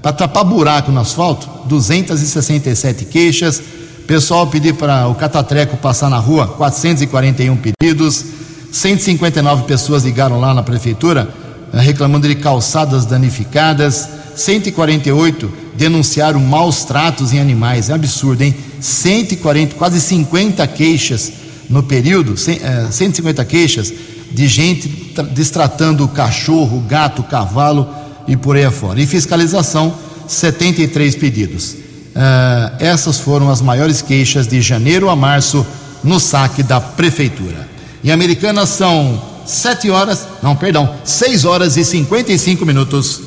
para 0.03 0.13
tapar 0.13 0.45
buraco 0.45 0.93
no 0.93 1.01
asfalto, 1.01 1.49
267 1.67 3.07
queixas, 3.07 3.61
Pessoal 4.07 4.47
pedir 4.47 4.75
para 4.75 5.09
o 5.09 5.17
catatreco 5.17 5.77
passar 5.77 6.09
na 6.09 6.19
rua, 6.19 6.47
441 6.47 7.57
pedidos. 7.57 8.25
159 8.71 9.65
pessoas 9.65 10.05
ligaram 10.05 10.39
lá 10.39 10.55
na 10.55 10.63
prefeitura 10.63 11.29
eh, 11.73 11.81
reclamando 11.81 12.29
de 12.29 12.37
calçadas 12.37 13.05
danificadas. 13.05 14.09
148 14.37 15.53
denunciaram 15.75 16.39
maus 16.39 16.85
tratos 16.85 17.33
em 17.33 17.41
animais. 17.41 17.91
É 17.91 17.95
absurdo, 17.95 18.43
hein? 18.43 18.55
140, 18.81 19.75
quase 19.75 20.01
50 20.01 20.65
queixas 20.69 21.33
no 21.69 21.83
período, 21.83 22.37
150 22.37 23.43
eh, 23.43 23.45
queixas 23.45 23.93
de 24.31 24.47
gente 24.47 24.89
destratando 25.33 26.05
o 26.05 26.09
cachorro, 26.09 26.81
gato, 26.83 27.25
cavalo 27.25 27.89
e 28.29 28.37
por 28.37 28.55
aí 28.55 28.65
afora. 28.65 29.01
E 29.01 29.07
fiscalização, 29.07 29.93
73 30.29 31.17
pedidos. 31.17 31.86
Uh, 32.17 32.77
essas 32.79 33.21
foram 33.21 33.51
as 33.51 33.61
maiores 33.61 34.01
queixas 34.01 34.47
de 34.47 34.63
janeiro 34.63 35.11
a 35.11 35.15
março 35.15 35.67
no 36.03 36.19
saque 36.19 36.63
da 36.63 36.81
prefeitura. 36.81 37.69
Em 38.03 38.11
Americana 38.11 38.65
são 38.65 39.21
7 39.45 39.91
horas, 39.91 40.27
não, 40.43 40.57
perdão, 40.57 40.95
6 41.05 41.45
horas 41.45 41.77
e 41.77 41.85
55 41.85 42.65
minutos. 42.65 43.21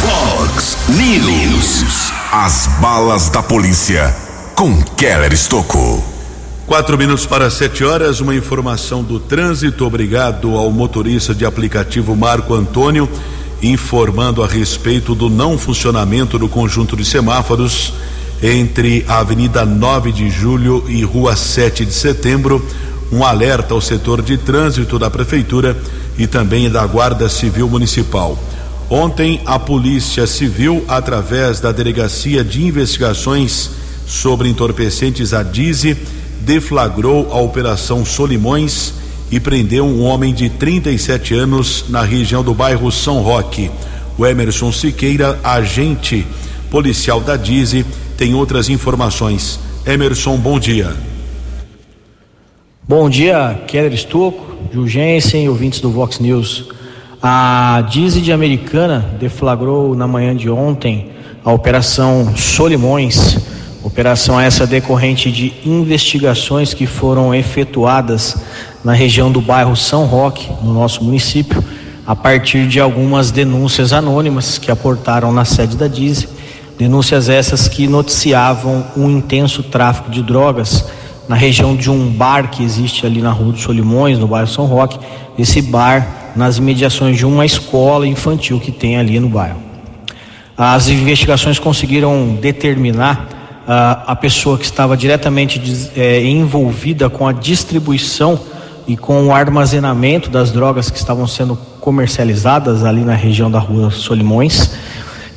Fox 0.00 0.78
News. 0.88 2.10
As 2.32 2.66
balas 2.80 3.28
da 3.28 3.42
polícia 3.42 4.14
com 4.54 4.80
Keller 4.82 5.34
Estocou. 5.34 6.02
Quatro 6.66 6.96
minutos 6.96 7.26
para 7.26 7.50
sete 7.50 7.82
horas, 7.82 8.20
uma 8.20 8.34
informação 8.34 9.02
do 9.02 9.18
trânsito. 9.18 9.84
Obrigado 9.84 10.56
ao 10.56 10.70
motorista 10.70 11.34
de 11.34 11.44
aplicativo 11.44 12.14
Marco 12.14 12.54
Antônio 12.54 13.08
informando 13.62 14.42
a 14.42 14.46
respeito 14.46 15.14
do 15.14 15.28
não 15.28 15.58
funcionamento 15.58 16.38
do 16.38 16.48
conjunto 16.48 16.96
de 16.96 17.04
semáforos 17.04 17.92
entre 18.42 19.04
a 19.06 19.18
Avenida 19.18 19.66
9 19.66 20.12
de 20.12 20.30
Julho 20.30 20.84
e 20.88 21.02
Rua 21.04 21.36
7 21.36 21.84
de 21.84 21.92
Setembro. 21.92 22.64
Um 23.12 23.24
alerta 23.24 23.74
ao 23.74 23.80
setor 23.80 24.22
de 24.22 24.38
trânsito 24.38 24.98
da 24.98 25.10
Prefeitura 25.10 25.76
e 26.16 26.26
também 26.26 26.70
da 26.70 26.86
Guarda 26.86 27.28
Civil 27.28 27.68
Municipal. 27.68 28.38
Ontem, 28.88 29.40
a 29.44 29.58
Polícia 29.58 30.26
Civil, 30.26 30.84
através 30.88 31.60
da 31.60 31.70
Delegacia 31.70 32.42
de 32.42 32.64
Investigações 32.64 33.70
sobre 34.06 34.48
Entorpecentes, 34.48 35.32
a 35.32 35.42
DIZE, 35.42 35.96
deflagrou 36.40 37.32
a 37.32 37.40
Operação 37.40 38.04
Solimões 38.04 38.94
e 39.30 39.38
prendeu 39.38 39.84
um 39.84 40.02
homem 40.02 40.34
de 40.34 40.48
37 40.48 41.34
anos 41.34 41.84
na 41.88 42.02
região 42.02 42.42
do 42.42 42.52
bairro 42.52 42.90
São 42.90 43.20
Roque. 43.20 43.70
O 44.18 44.26
Emerson 44.26 44.72
Siqueira, 44.72 45.38
agente 45.44 46.26
policial 46.70 47.20
da 47.20 47.36
DIZE, 47.36 47.86
tem 48.16 48.34
outras 48.34 48.68
informações. 48.68 49.60
Emerson, 49.86 50.36
bom 50.36 50.58
dia. 50.58 50.94
Bom 52.86 53.08
dia, 53.08 53.62
Keller 53.68 53.92
Estocco, 53.92 54.56
Jurgensen, 54.72 55.48
ouvintes 55.48 55.80
do 55.80 55.90
Vox 55.90 56.18
News. 56.18 56.68
A 57.22 57.86
DIZE 57.88 58.20
de 58.20 58.32
Americana 58.32 59.14
deflagrou 59.20 59.94
na 59.94 60.06
manhã 60.06 60.34
de 60.34 60.50
ontem 60.50 61.10
a 61.44 61.52
Operação 61.52 62.36
Solimões, 62.36 63.38
operação 63.82 64.38
essa 64.40 64.66
decorrente 64.66 65.30
de 65.30 65.52
investigações 65.64 66.74
que 66.74 66.86
foram 66.86 67.34
efetuadas 67.34 68.36
na 68.84 68.92
região 68.92 69.30
do 69.30 69.40
bairro 69.40 69.76
São 69.76 70.04
Roque, 70.04 70.48
no 70.62 70.72
nosso 70.72 71.04
município, 71.04 71.62
a 72.06 72.16
partir 72.16 72.66
de 72.66 72.80
algumas 72.80 73.30
denúncias 73.30 73.92
anônimas 73.92 74.58
que 74.58 74.70
aportaram 74.70 75.32
na 75.32 75.44
sede 75.44 75.76
da 75.76 75.86
DISE, 75.86 76.28
denúncias 76.78 77.28
essas 77.28 77.68
que 77.68 77.86
noticiavam 77.86 78.84
um 78.96 79.10
intenso 79.10 79.62
tráfico 79.62 80.10
de 80.10 80.22
drogas 80.22 80.84
na 81.28 81.36
região 81.36 81.76
de 81.76 81.90
um 81.90 82.10
bar 82.10 82.50
que 82.50 82.62
existe 82.62 83.06
ali 83.06 83.20
na 83.20 83.30
Rua 83.30 83.52
dos 83.52 83.62
Solimões, 83.62 84.18
no 84.18 84.26
bairro 84.26 84.48
São 84.48 84.64
Roque, 84.64 84.98
esse 85.38 85.62
bar 85.62 86.32
nas 86.34 86.56
imediações 86.58 87.16
de 87.16 87.26
uma 87.26 87.44
escola 87.44 88.06
infantil 88.06 88.58
que 88.58 88.72
tem 88.72 88.96
ali 88.96 89.20
no 89.20 89.28
bairro. 89.28 89.58
As 90.56 90.88
investigações 90.88 91.58
conseguiram 91.58 92.36
determinar 92.40 93.28
uh, 93.62 94.02
a 94.06 94.16
pessoa 94.16 94.58
que 94.58 94.64
estava 94.64 94.96
diretamente 94.96 95.60
eh, 95.96 96.22
envolvida 96.24 97.08
com 97.08 97.26
a 97.26 97.32
distribuição 97.32 98.38
e 98.86 98.96
com 98.96 99.26
o 99.26 99.34
armazenamento 99.34 100.30
das 100.30 100.50
drogas 100.50 100.90
que 100.90 100.98
estavam 100.98 101.26
sendo 101.26 101.56
comercializadas 101.80 102.84
ali 102.84 103.02
na 103.02 103.14
região 103.14 103.50
da 103.50 103.58
Rua 103.58 103.90
Solimões. 103.90 104.72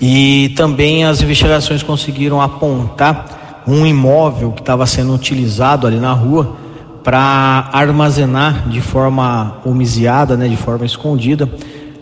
E 0.02 0.54
também 0.58 1.06
as 1.06 1.22
investigações 1.22 1.82
conseguiram 1.82 2.42
apontar 2.42 3.64
um 3.68 3.86
imóvel 3.86 4.52
que 4.52 4.62
estava 4.62 4.86
sendo 4.86 5.14
utilizado 5.14 5.88
ali 5.88 5.98
na 5.98 6.12
rua 6.14 6.58
para 7.04 7.70
armazenar 7.72 8.68
de 8.70 8.82
forma 8.82 9.58
homiziada, 9.66 10.38
né, 10.38 10.48
de 10.48 10.58
forma 10.58 10.86
escondida, 10.86 11.50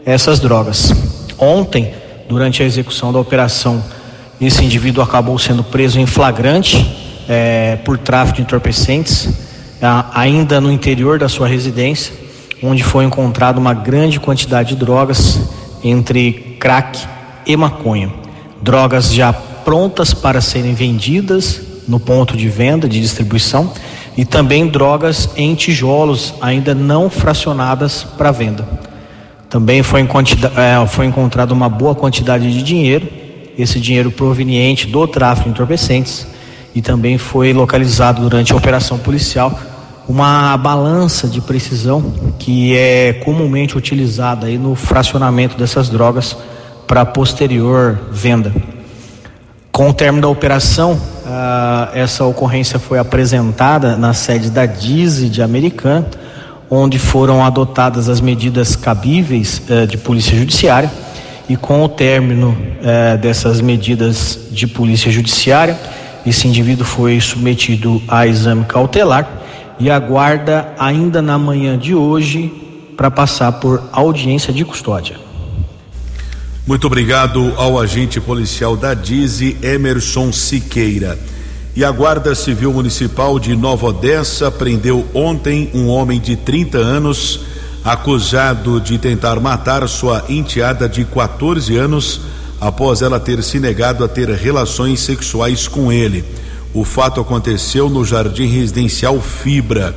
essas 0.06 0.40
drogas. 0.40 0.94
Ontem, 1.38 1.94
durante 2.30 2.62
a 2.62 2.66
execução 2.66 3.12
da 3.12 3.20
operação, 3.20 3.84
esse 4.40 4.64
indivíduo 4.64 5.04
acabou 5.04 5.38
sendo 5.38 5.64
preso 5.64 6.00
em 6.00 6.06
flagrante 6.06 6.88
é, 7.28 7.78
por 7.78 7.98
tráfico 7.98 8.38
de 8.38 8.42
entorpecentes, 8.44 9.51
ainda 10.14 10.62
no 10.62 10.72
interior 10.72 11.18
da 11.18 11.28
sua 11.28 11.48
residência, 11.48 12.14
onde 12.62 12.84
foi 12.84 13.04
encontrada 13.04 13.60
uma 13.60 13.74
grande 13.74 14.20
quantidade 14.20 14.70
de 14.70 14.76
drogas, 14.76 15.40
entre 15.84 16.58
crack 16.60 17.00
e 17.46 17.58
maconha. 17.58 18.14
Drogas 18.62 19.12
já 19.12 19.34
prontas 19.34 20.14
para 20.14 20.40
serem 20.42 20.74
vendidas 20.74 21.62
no 21.88 22.00
ponto 22.00 22.38
de 22.38 22.48
venda, 22.48 22.88
de 22.88 23.02
distribuição, 23.02 23.72
e 24.16 24.24
também 24.24 24.68
drogas 24.68 25.30
em 25.36 25.56
tijolos 25.56 26.34
ainda 26.40 26.76
não 26.76 27.10
fracionadas 27.10 28.04
para 28.04 28.32
venda. 28.32 28.68
Também 29.50 29.82
foi, 29.82 30.02
é, 30.02 30.88
foi 30.88 31.06
encontrada 31.08 31.54
uma 31.54 31.68
boa 31.68 31.96
quantidade 31.96 32.54
de 32.54 32.62
dinheiro, 32.62 33.08
esse 33.58 33.80
dinheiro 33.80 34.12
proveniente 34.12 34.88
do 34.88 35.08
tráfico 35.08 35.46
de 35.46 35.56
entorpecentes, 35.56 36.28
e 36.74 36.82
também 36.82 37.18
foi 37.18 37.52
localizado 37.52 38.22
durante 38.22 38.54
a 38.54 38.56
operação 38.56 38.98
policial 38.98 39.60
uma 40.12 40.58
balança 40.58 41.26
de 41.26 41.40
precisão 41.40 42.14
que 42.38 42.76
é 42.76 43.14
comumente 43.24 43.78
utilizada 43.78 44.48
aí 44.48 44.58
no 44.58 44.76
fracionamento 44.76 45.58
dessas 45.58 45.88
drogas 45.88 46.36
para 46.86 47.06
posterior 47.06 47.98
venda. 48.12 48.54
Com 49.72 49.90
o 49.90 49.94
término 49.94 50.24
da 50.24 50.28
operação, 50.28 50.96
uh, 50.96 51.96
essa 51.96 52.26
ocorrência 52.26 52.78
foi 52.78 53.00
apresentada 53.00 53.96
na 53.96 54.14
sede 54.14 54.50
da 54.50 54.66
DISE 54.66 55.30
de 55.30 55.42
Americana, 55.42 56.06
onde 56.70 57.00
foram 57.00 57.46
adotadas 57.46 58.10
as 58.10 58.20
medidas 58.20 58.76
cabíveis 58.76 59.62
uh, 59.70 59.88
de 59.88 59.98
polícia 59.98 60.38
judiciária. 60.38 60.92
E 61.48 61.56
com 61.56 61.86
o 61.86 61.88
término 61.88 62.50
uh, 62.50 63.18
dessas 63.18 63.62
medidas 63.62 64.38
de 64.52 64.68
polícia 64.68 65.10
judiciária, 65.10 65.80
esse 66.26 66.50
indivíduo 66.50 66.86
foi 66.86 67.22
submetido 67.22 68.02
a 68.10 68.28
exame 68.28 68.66
cautelar 68.66 69.41
e 69.82 69.90
aguarda 69.90 70.74
ainda 70.78 71.24
na 71.24 71.40
manhã 71.40 71.76
de 71.76 71.96
hoje 71.96 72.54
para 72.96 73.10
passar 73.10 73.54
por 73.54 73.82
audiência 73.92 74.54
de 74.54 74.64
custódia. 74.64 75.18
Muito 76.68 76.86
obrigado 76.86 77.52
ao 77.58 77.80
agente 77.80 78.22
policial 78.22 78.78
da 78.78 78.94
DIZI, 78.94 79.58
Emerson 79.64 80.32
Siqueira. 80.32 81.18
E 81.76 81.84
a 81.84 81.90
Guarda 81.90 82.36
Civil 82.36 82.72
Municipal 82.72 83.40
de 83.40 83.56
Nova 83.56 83.88
Odessa 83.88 84.52
prendeu 84.52 85.08
ontem 85.16 85.72
um 85.74 85.88
homem 85.88 86.20
de 86.20 86.36
30 86.36 86.78
anos 86.78 87.40
acusado 87.84 88.80
de 88.80 89.00
tentar 89.00 89.40
matar 89.40 89.88
sua 89.90 90.24
enteada 90.30 90.88
de 90.88 91.04
14 91.06 91.76
anos 91.76 92.22
após 92.60 93.02
ela 93.02 93.20
ter 93.20 93.42
se 93.42 93.60
negado 93.60 94.04
a 94.04 94.08
ter 94.08 94.30
relações 94.30 95.00
sexuais 95.00 95.68
com 95.68 95.92
ele. 95.92 96.24
O 96.74 96.86
fato 96.86 97.20
aconteceu 97.20 97.90
no 97.90 98.06
Jardim 98.06 98.46
Residencial 98.46 99.20
Fibra. 99.20 99.94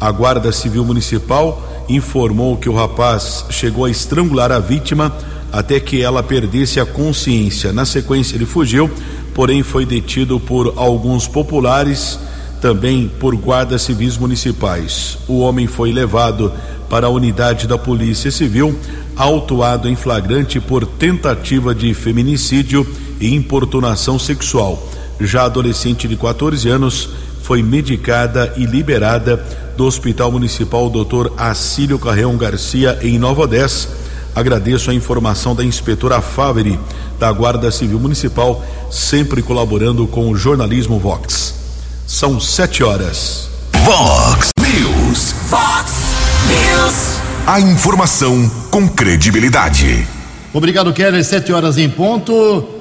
A 0.00 0.10
Guarda 0.10 0.50
Civil 0.50 0.82
Municipal 0.82 1.62
informou 1.90 2.56
que 2.56 2.70
o 2.70 2.74
rapaz 2.74 3.44
chegou 3.50 3.84
a 3.84 3.90
estrangular 3.90 4.50
a 4.50 4.58
vítima 4.58 5.14
até 5.52 5.78
que 5.78 6.00
ela 6.00 6.22
perdesse 6.22 6.80
a 6.80 6.86
consciência. 6.86 7.70
Na 7.70 7.84
sequência, 7.84 8.34
ele 8.34 8.46
fugiu, 8.46 8.90
porém 9.34 9.62
foi 9.62 9.84
detido 9.84 10.40
por 10.40 10.72
alguns 10.76 11.28
populares, 11.28 12.18
também 12.62 13.10
por 13.20 13.36
guardas 13.36 13.82
civis 13.82 14.16
municipais. 14.16 15.18
O 15.28 15.40
homem 15.40 15.66
foi 15.66 15.92
levado 15.92 16.50
para 16.88 17.08
a 17.08 17.10
unidade 17.10 17.66
da 17.66 17.76
Polícia 17.76 18.30
Civil, 18.30 18.74
autuado 19.14 19.86
em 19.86 19.94
flagrante 19.96 20.60
por 20.60 20.86
tentativa 20.86 21.74
de 21.74 21.92
feminicídio 21.92 22.86
e 23.20 23.34
importunação 23.34 24.18
sexual. 24.18 24.82
Já 25.20 25.44
adolescente 25.44 26.06
de 26.06 26.16
14 26.16 26.68
anos 26.68 27.08
foi 27.42 27.62
medicada 27.62 28.52
e 28.56 28.66
liberada 28.66 29.36
do 29.76 29.84
Hospital 29.84 30.32
Municipal 30.32 30.90
Dr. 30.90 31.32
Acílio 31.36 31.98
Carreão 31.98 32.36
Garcia, 32.36 32.98
em 33.02 33.18
Nova 33.18 33.42
Odessa 33.42 34.06
Agradeço 34.36 34.90
a 34.90 34.94
informação 34.94 35.54
da 35.54 35.64
inspetora 35.64 36.20
Faveri, 36.20 36.78
da 37.18 37.32
Guarda 37.32 37.70
Civil 37.70 37.98
Municipal, 37.98 38.62
sempre 38.90 39.40
colaborando 39.40 40.06
com 40.06 40.28
o 40.28 40.36
jornalismo 40.36 40.98
Vox. 40.98 41.54
São 42.06 42.38
sete 42.38 42.84
horas. 42.84 43.48
Vox 43.82 44.50
News. 44.60 45.34
Vox 45.48 45.92
News. 46.48 47.18
A 47.46 47.58
informação 47.60 48.46
com 48.70 48.86
credibilidade. 48.86 50.06
Obrigado, 50.52 50.92
Keller. 50.92 51.24
Sete 51.24 51.50
horas 51.50 51.78
em 51.78 51.88
ponto. 51.88 52.75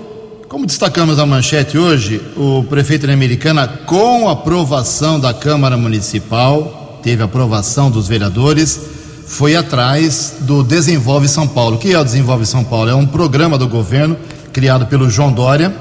Como 0.56 0.66
destacamos 0.66 1.18
na 1.18 1.26
manchete 1.26 1.78
hoje, 1.78 2.22
o 2.38 2.64
prefeito 2.64 3.06
da 3.06 3.12
Americana, 3.12 3.68
com 3.68 4.30
aprovação 4.30 5.20
da 5.20 5.34
Câmara 5.34 5.76
Municipal, 5.76 6.98
teve 7.04 7.22
aprovação 7.22 7.92
dos 7.92 8.08
vereadores, 8.08 8.80
foi 9.28 9.54
atrás 9.58 10.36
do 10.40 10.64
Desenvolve 10.64 11.28
São 11.28 11.46
Paulo. 11.46 11.76
O 11.76 11.78
que 11.78 11.92
é 11.92 12.00
o 12.00 12.04
Desenvolve 12.06 12.46
São 12.46 12.64
Paulo? 12.64 12.90
É 12.90 12.96
um 12.96 13.06
programa 13.06 13.58
do 13.58 13.68
governo 13.68 14.16
criado 14.54 14.86
pelo 14.86 15.10
João 15.10 15.34
Dória, 15.34 15.76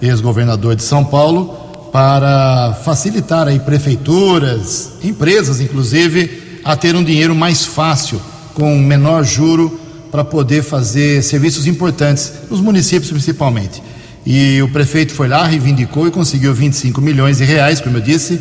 ex-governador 0.00 0.76
de 0.76 0.84
São 0.84 1.04
Paulo, 1.04 1.88
para 1.90 2.78
facilitar 2.84 3.48
aí 3.48 3.58
prefeituras, 3.58 4.92
empresas 5.02 5.60
inclusive, 5.60 6.60
a 6.64 6.76
ter 6.76 6.94
um 6.94 7.02
dinheiro 7.02 7.34
mais 7.34 7.64
fácil, 7.64 8.22
com 8.54 8.78
menor 8.78 9.24
juro, 9.24 9.80
para 10.12 10.22
poder 10.22 10.62
fazer 10.62 11.24
serviços 11.24 11.66
importantes, 11.66 12.32
nos 12.48 12.60
municípios 12.60 13.10
principalmente. 13.10 13.82
E 14.24 14.62
o 14.62 14.68
prefeito 14.68 15.12
foi 15.12 15.26
lá, 15.26 15.44
reivindicou 15.44 16.06
e 16.06 16.10
conseguiu 16.10 16.54
25 16.54 17.00
milhões 17.00 17.38
de 17.38 17.44
reais, 17.44 17.80
como 17.80 17.96
eu 17.96 18.00
disse, 18.00 18.40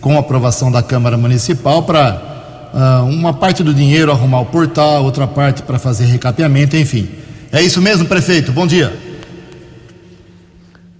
com 0.00 0.18
aprovação 0.18 0.70
da 0.70 0.82
Câmara 0.82 1.16
Municipal 1.16 1.82
para 1.84 2.70
uh, 2.74 3.06
uma 3.06 3.32
parte 3.32 3.62
do 3.62 3.72
dinheiro 3.72 4.12
arrumar 4.12 4.40
o 4.40 4.46
portal, 4.46 5.04
outra 5.04 5.26
parte 5.26 5.62
para 5.62 5.78
fazer 5.78 6.04
recapeamento, 6.04 6.76
enfim. 6.76 7.08
É 7.50 7.62
isso 7.62 7.80
mesmo, 7.80 8.06
prefeito? 8.06 8.52
Bom 8.52 8.66
dia. 8.66 8.92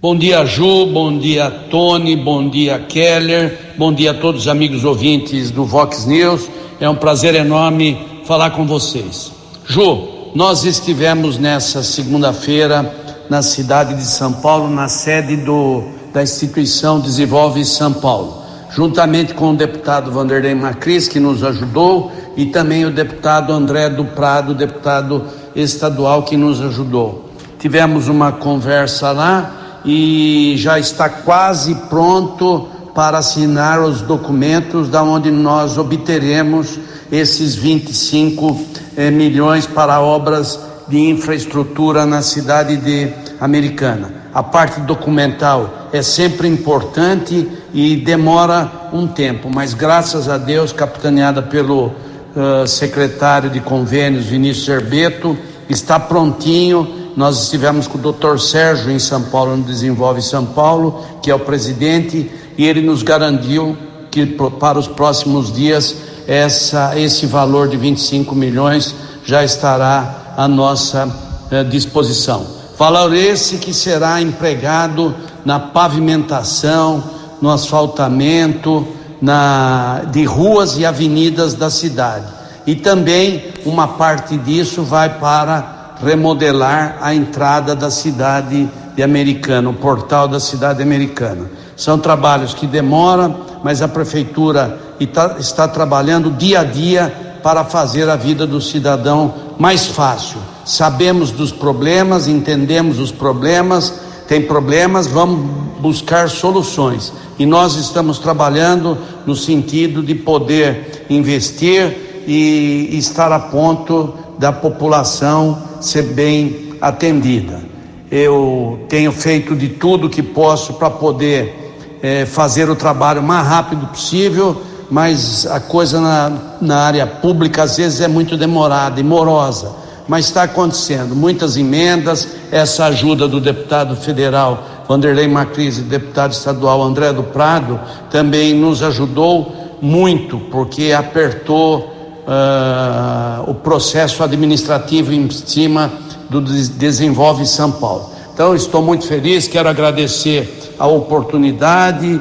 Bom 0.01 0.17
dia, 0.17 0.43
Ju, 0.45 0.87
bom 0.87 1.17
dia, 1.17 1.49
Tony, 1.69 2.15
bom 2.15 2.49
dia, 2.49 2.77
Keller, 2.77 3.57
bom 3.77 3.93
dia 3.93 4.11
a 4.11 4.13
todos 4.13 4.41
os 4.41 4.47
amigos 4.49 4.83
ouvintes 4.83 5.49
do 5.49 5.63
Vox 5.63 6.05
News. 6.05 6.49
É 6.79 6.89
um 6.89 6.95
prazer 6.95 7.35
enorme 7.35 7.97
falar 8.25 8.49
com 8.49 8.65
vocês. 8.65 9.31
Ju, 9.65 10.31
nós 10.35 10.65
estivemos 10.65 11.37
nessa 11.37 11.81
segunda-feira 11.83 13.02
na 13.29 13.41
cidade 13.41 13.95
de 13.95 14.05
São 14.05 14.33
Paulo, 14.33 14.69
na 14.69 14.87
sede 14.87 15.37
do, 15.37 15.83
da 16.13 16.23
instituição 16.23 16.99
Desenvolve 16.99 17.63
São 17.65 17.93
Paulo 17.93 18.43
juntamente 18.75 19.33
com 19.33 19.51
o 19.51 19.55
deputado 19.55 20.11
Vanderlei 20.11 20.55
Macris, 20.55 21.07
que 21.07 21.19
nos 21.19 21.43
ajudou, 21.43 22.11
e 22.35 22.47
também 22.47 22.85
o 22.85 22.91
deputado 22.91 23.53
André 23.53 23.89
do 23.89 24.03
Prado, 24.03 24.55
deputado 24.55 25.25
estadual, 25.55 26.23
que 26.23 26.35
nos 26.35 26.59
ajudou. 26.59 27.29
Tivemos 27.59 28.07
uma 28.07 28.31
conversa 28.31 29.11
lá 29.11 29.79
e 29.85 30.55
já 30.57 30.79
está 30.79 31.07
quase 31.07 31.75
pronto 31.87 32.67
para 32.95 33.19
assinar 33.19 33.79
os 33.81 34.01
documentos 34.01 34.89
da 34.89 35.03
onde 35.03 35.29
nós 35.29 35.77
obteremos 35.77 36.79
esses 37.11 37.55
25 37.55 38.59
eh, 38.97 39.11
milhões 39.11 39.67
para 39.67 40.01
obras 40.01 40.59
de 40.87 40.99
infraestrutura 41.09 42.05
na 42.05 42.21
cidade 42.21 42.77
de 42.77 43.09
Americana. 43.39 44.23
A 44.33 44.41
parte 44.41 44.79
documental 44.81 45.89
é 45.93 46.01
sempre 46.01 46.47
importante 46.47 47.47
e 47.73 47.95
demora 47.95 48.89
um 48.91 49.07
tempo, 49.07 49.49
mas 49.53 49.73
graças 49.73 50.27
a 50.27 50.37
Deus, 50.37 50.71
capitaneada 50.71 51.41
pelo 51.41 51.87
uh, 51.87 52.67
secretário 52.67 53.49
de 53.49 53.59
convênios 53.59 54.25
Vinícius 54.25 54.67
Herbeto, 54.67 55.37
está 55.69 55.99
prontinho. 55.99 57.11
Nós 57.15 57.43
estivemos 57.43 57.87
com 57.87 57.97
o 57.97 58.01
doutor 58.01 58.39
Sérgio 58.39 58.91
em 58.91 58.99
São 58.99 59.21
Paulo, 59.23 59.55
no 59.55 59.63
Desenvolve 59.63 60.21
São 60.21 60.45
Paulo, 60.45 61.03
que 61.21 61.29
é 61.29 61.35
o 61.35 61.39
presidente, 61.39 62.29
e 62.57 62.65
ele 62.65 62.81
nos 62.81 63.03
garantiu 63.03 63.77
que 64.09 64.25
para 64.25 64.77
os 64.77 64.87
próximos 64.87 65.51
dias 65.51 65.95
essa, 66.27 66.97
esse 66.97 67.25
valor 67.25 67.67
de 67.67 67.77
25 67.77 68.35
milhões 68.35 68.95
já 69.25 69.43
estará 69.43 70.22
à 70.37 70.47
nossa 70.47 71.09
eh, 71.51 71.63
disposição. 71.63 72.45
Valor 72.77 73.13
esse 73.13 73.57
que 73.57 73.73
será 73.73 74.21
empregado 74.21 75.15
na 75.45 75.59
pavimentação, 75.59 77.03
no 77.41 77.49
asfaltamento 77.49 78.87
na, 79.21 80.01
de 80.11 80.25
ruas 80.25 80.77
e 80.77 80.85
avenidas 80.85 81.53
da 81.53 81.69
cidade. 81.69 82.25
E 82.65 82.75
também 82.75 83.53
uma 83.65 83.87
parte 83.87 84.37
disso 84.37 84.83
vai 84.83 85.17
para 85.19 85.95
remodelar 86.03 86.97
a 87.01 87.13
entrada 87.13 87.75
da 87.75 87.89
cidade 87.89 88.69
de 88.95 89.03
Americana, 89.03 89.69
o 89.69 89.73
portal 89.73 90.27
da 90.27 90.39
cidade 90.39 90.81
americana. 90.81 91.49
São 91.75 91.97
trabalhos 91.97 92.53
que 92.53 92.67
demoram, 92.67 93.35
mas 93.63 93.81
a 93.81 93.87
prefeitura 93.87 94.77
está, 94.99 95.35
está 95.39 95.67
trabalhando 95.67 96.31
dia 96.31 96.61
a 96.61 96.63
dia 96.63 97.32
para 97.43 97.65
fazer 97.65 98.09
a 98.09 98.15
vida 98.15 98.47
do 98.47 98.61
cidadão 98.61 99.33
mais 99.59 99.85
fácil. 99.85 100.37
Sabemos 100.65 101.29
dos 101.29 101.51
problemas, 101.51 102.27
entendemos 102.27 102.99
os 102.99 103.11
problemas, 103.11 103.93
tem 104.27 104.41
problemas, 104.41 105.05
vamos 105.05 105.45
buscar 105.79 106.29
soluções. 106.29 107.11
E 107.37 107.45
nós 107.45 107.75
estamos 107.75 108.17
trabalhando 108.17 108.97
no 109.25 109.35
sentido 109.35 110.01
de 110.01 110.15
poder 110.15 111.05
investir 111.09 112.23
e 112.25 112.89
estar 112.93 113.31
a 113.33 113.39
ponto 113.39 114.13
da 114.39 114.51
população 114.51 115.61
ser 115.81 116.03
bem 116.03 116.73
atendida. 116.79 117.61
Eu 118.09 118.79
tenho 118.87 119.11
feito 119.11 119.55
de 119.55 119.67
tudo 119.67 120.09
que 120.09 120.23
posso 120.23 120.73
para 120.75 120.89
poder 120.89 121.73
é, 122.01 122.25
fazer 122.25 122.69
o 122.69 122.75
trabalho 122.75 123.21
o 123.21 123.23
mais 123.23 123.47
rápido 123.47 123.87
possível, 123.87 124.61
mas 124.89 125.45
a 125.45 125.59
coisa 125.59 125.99
na, 125.99 126.31
na 126.61 126.77
área 126.77 127.07
pública 127.07 127.63
às 127.63 127.77
vezes 127.77 128.01
é 128.01 128.07
muito 128.07 128.37
demorada 128.37 128.99
e 128.99 129.03
morosa. 129.03 129.71
Mas 130.07 130.25
está 130.25 130.43
acontecendo 130.43 131.15
muitas 131.15 131.55
emendas, 131.55 132.27
essa 132.51 132.85
ajuda 132.85 133.27
do 133.27 133.39
deputado 133.39 133.95
federal 133.95 134.63
Vanderlei 134.87 135.27
Macris 135.27 135.77
e 135.77 135.81
deputado 135.81 136.33
estadual 136.33 136.81
André 136.83 137.13
do 137.13 137.23
Prado 137.23 137.79
também 138.09 138.53
nos 138.53 138.83
ajudou 138.83 139.77
muito, 139.81 140.39
porque 140.51 140.91
apertou 140.91 141.79
uh, 142.27 143.49
o 143.49 143.53
processo 143.53 144.23
administrativo 144.23 145.13
em 145.13 145.29
cima 145.29 145.91
do 146.29 146.41
Desenvolve 146.41 147.45
São 147.45 147.71
Paulo. 147.71 148.09
Então, 148.33 148.55
estou 148.55 148.81
muito 148.81 149.05
feliz, 149.05 149.47
quero 149.47 149.69
agradecer 149.69 150.73
a 150.79 150.87
oportunidade, 150.87 152.19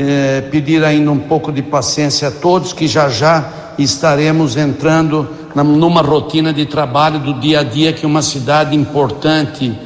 eh, 0.00 0.42
pedir 0.42 0.84
ainda 0.84 1.10
um 1.10 1.18
pouco 1.18 1.50
de 1.50 1.60
paciência 1.60 2.28
a 2.28 2.30
todos, 2.30 2.72
que 2.72 2.86
já 2.86 3.08
já 3.08 3.44
estaremos 3.76 4.56
entrando 4.56 5.28
na, 5.56 5.64
numa 5.64 6.02
rotina 6.02 6.52
de 6.52 6.66
trabalho 6.66 7.18
do 7.18 7.34
dia 7.34 7.60
a 7.60 7.62
dia 7.64 7.92
que 7.92 8.06
uma 8.06 8.22
cidade 8.22 8.76
importante 8.76 9.76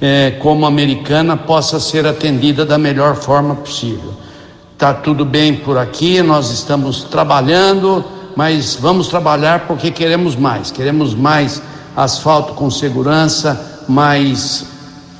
eh, 0.00 0.32
como 0.40 0.66
Americana 0.66 1.36
possa 1.36 1.78
ser 1.78 2.04
atendida 2.04 2.66
da 2.66 2.76
melhor 2.76 3.14
forma 3.14 3.54
possível. 3.54 4.12
Está 4.72 4.92
tudo 4.92 5.24
bem 5.24 5.54
por 5.54 5.78
aqui, 5.78 6.20
nós 6.20 6.50
estamos 6.50 7.04
trabalhando, 7.04 8.04
mas 8.34 8.74
vamos 8.74 9.06
trabalhar 9.06 9.68
porque 9.68 9.92
queremos 9.92 10.34
mais, 10.34 10.72
queremos 10.72 11.14
mais 11.14 11.62
asfalto 11.96 12.54
com 12.54 12.68
segurança, 12.68 13.84
mais 13.88 14.64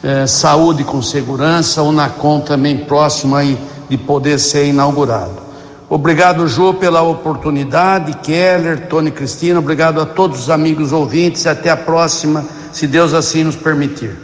eh, 0.03 0.27
saúde 0.27 0.83
com 0.83 1.01
segurança, 1.01 1.83
o 1.83 1.93
NACOM 1.93 2.41
também 2.41 2.79
próximo 2.79 3.37
aí 3.37 3.57
de 3.91 3.99
poder 3.99 4.39
ser 4.39 4.67
inaugurado. 4.67 5.51
Obrigado, 5.89 6.47
Ju, 6.47 6.75
pela 6.75 7.03
oportunidade, 7.03 8.15
Keller, 8.23 8.87
Tony 8.87 9.11
Cristina, 9.11 9.59
obrigado 9.59 10.01
a 10.01 10.07
todos 10.07 10.43
os 10.43 10.49
amigos 10.49 10.93
ouvintes 10.93 11.45
e 11.45 11.49
até 11.49 11.69
a 11.69 11.77
próxima, 11.77 12.45
se 12.73 12.87
Deus 12.87 13.13
assim 13.13 13.43
nos 13.43 13.57
permitir. 13.57 14.17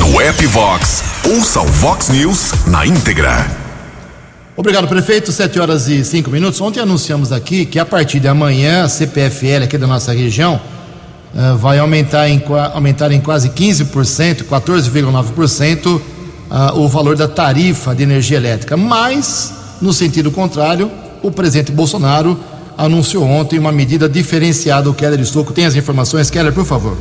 No 0.00 0.20
app 0.20 0.46
Vox, 0.46 1.04
ouça 1.24 1.60
o 1.60 1.66
Vox 1.66 2.08
News 2.08 2.66
na 2.66 2.84
íntegra. 2.84 3.46
Obrigado, 4.56 4.88
prefeito. 4.88 5.30
Sete 5.30 5.60
horas 5.60 5.88
e 5.88 6.04
cinco 6.04 6.30
minutos. 6.30 6.60
Ontem 6.60 6.80
anunciamos 6.80 7.30
aqui 7.32 7.64
que 7.66 7.78
a 7.78 7.84
partir 7.84 8.18
de 8.18 8.26
amanhã 8.26 8.84
a 8.84 8.88
CPFL 8.88 9.64
aqui 9.64 9.78
da 9.78 9.86
nossa 9.86 10.12
região 10.12 10.60
uh, 11.34 11.56
vai 11.56 11.78
aumentar 11.78 12.28
em, 12.28 12.42
aumentar 12.72 13.12
em 13.12 13.20
quase 13.20 13.50
15%, 13.50 14.44
14,9% 14.44 16.00
uh, 16.50 16.78
o 16.78 16.88
valor 16.88 17.16
da 17.16 17.28
tarifa 17.28 17.94
de 17.94 18.02
energia 18.02 18.36
elétrica. 18.36 18.76
Mas, 18.76 19.52
no 19.80 19.92
sentido 19.92 20.30
contrário, 20.30 20.90
o 21.22 21.30
presidente 21.30 21.72
Bolsonaro 21.72 22.38
anunciou 22.76 23.24
ontem 23.24 23.58
uma 23.58 23.72
medida 23.72 24.08
diferenciada. 24.08 24.90
O 24.90 24.94
Keller 24.94 25.20
Estocco 25.20 25.52
tem 25.52 25.66
as 25.66 25.76
informações. 25.76 26.30
Keller, 26.30 26.52
por 26.52 26.64
favor. 26.64 26.96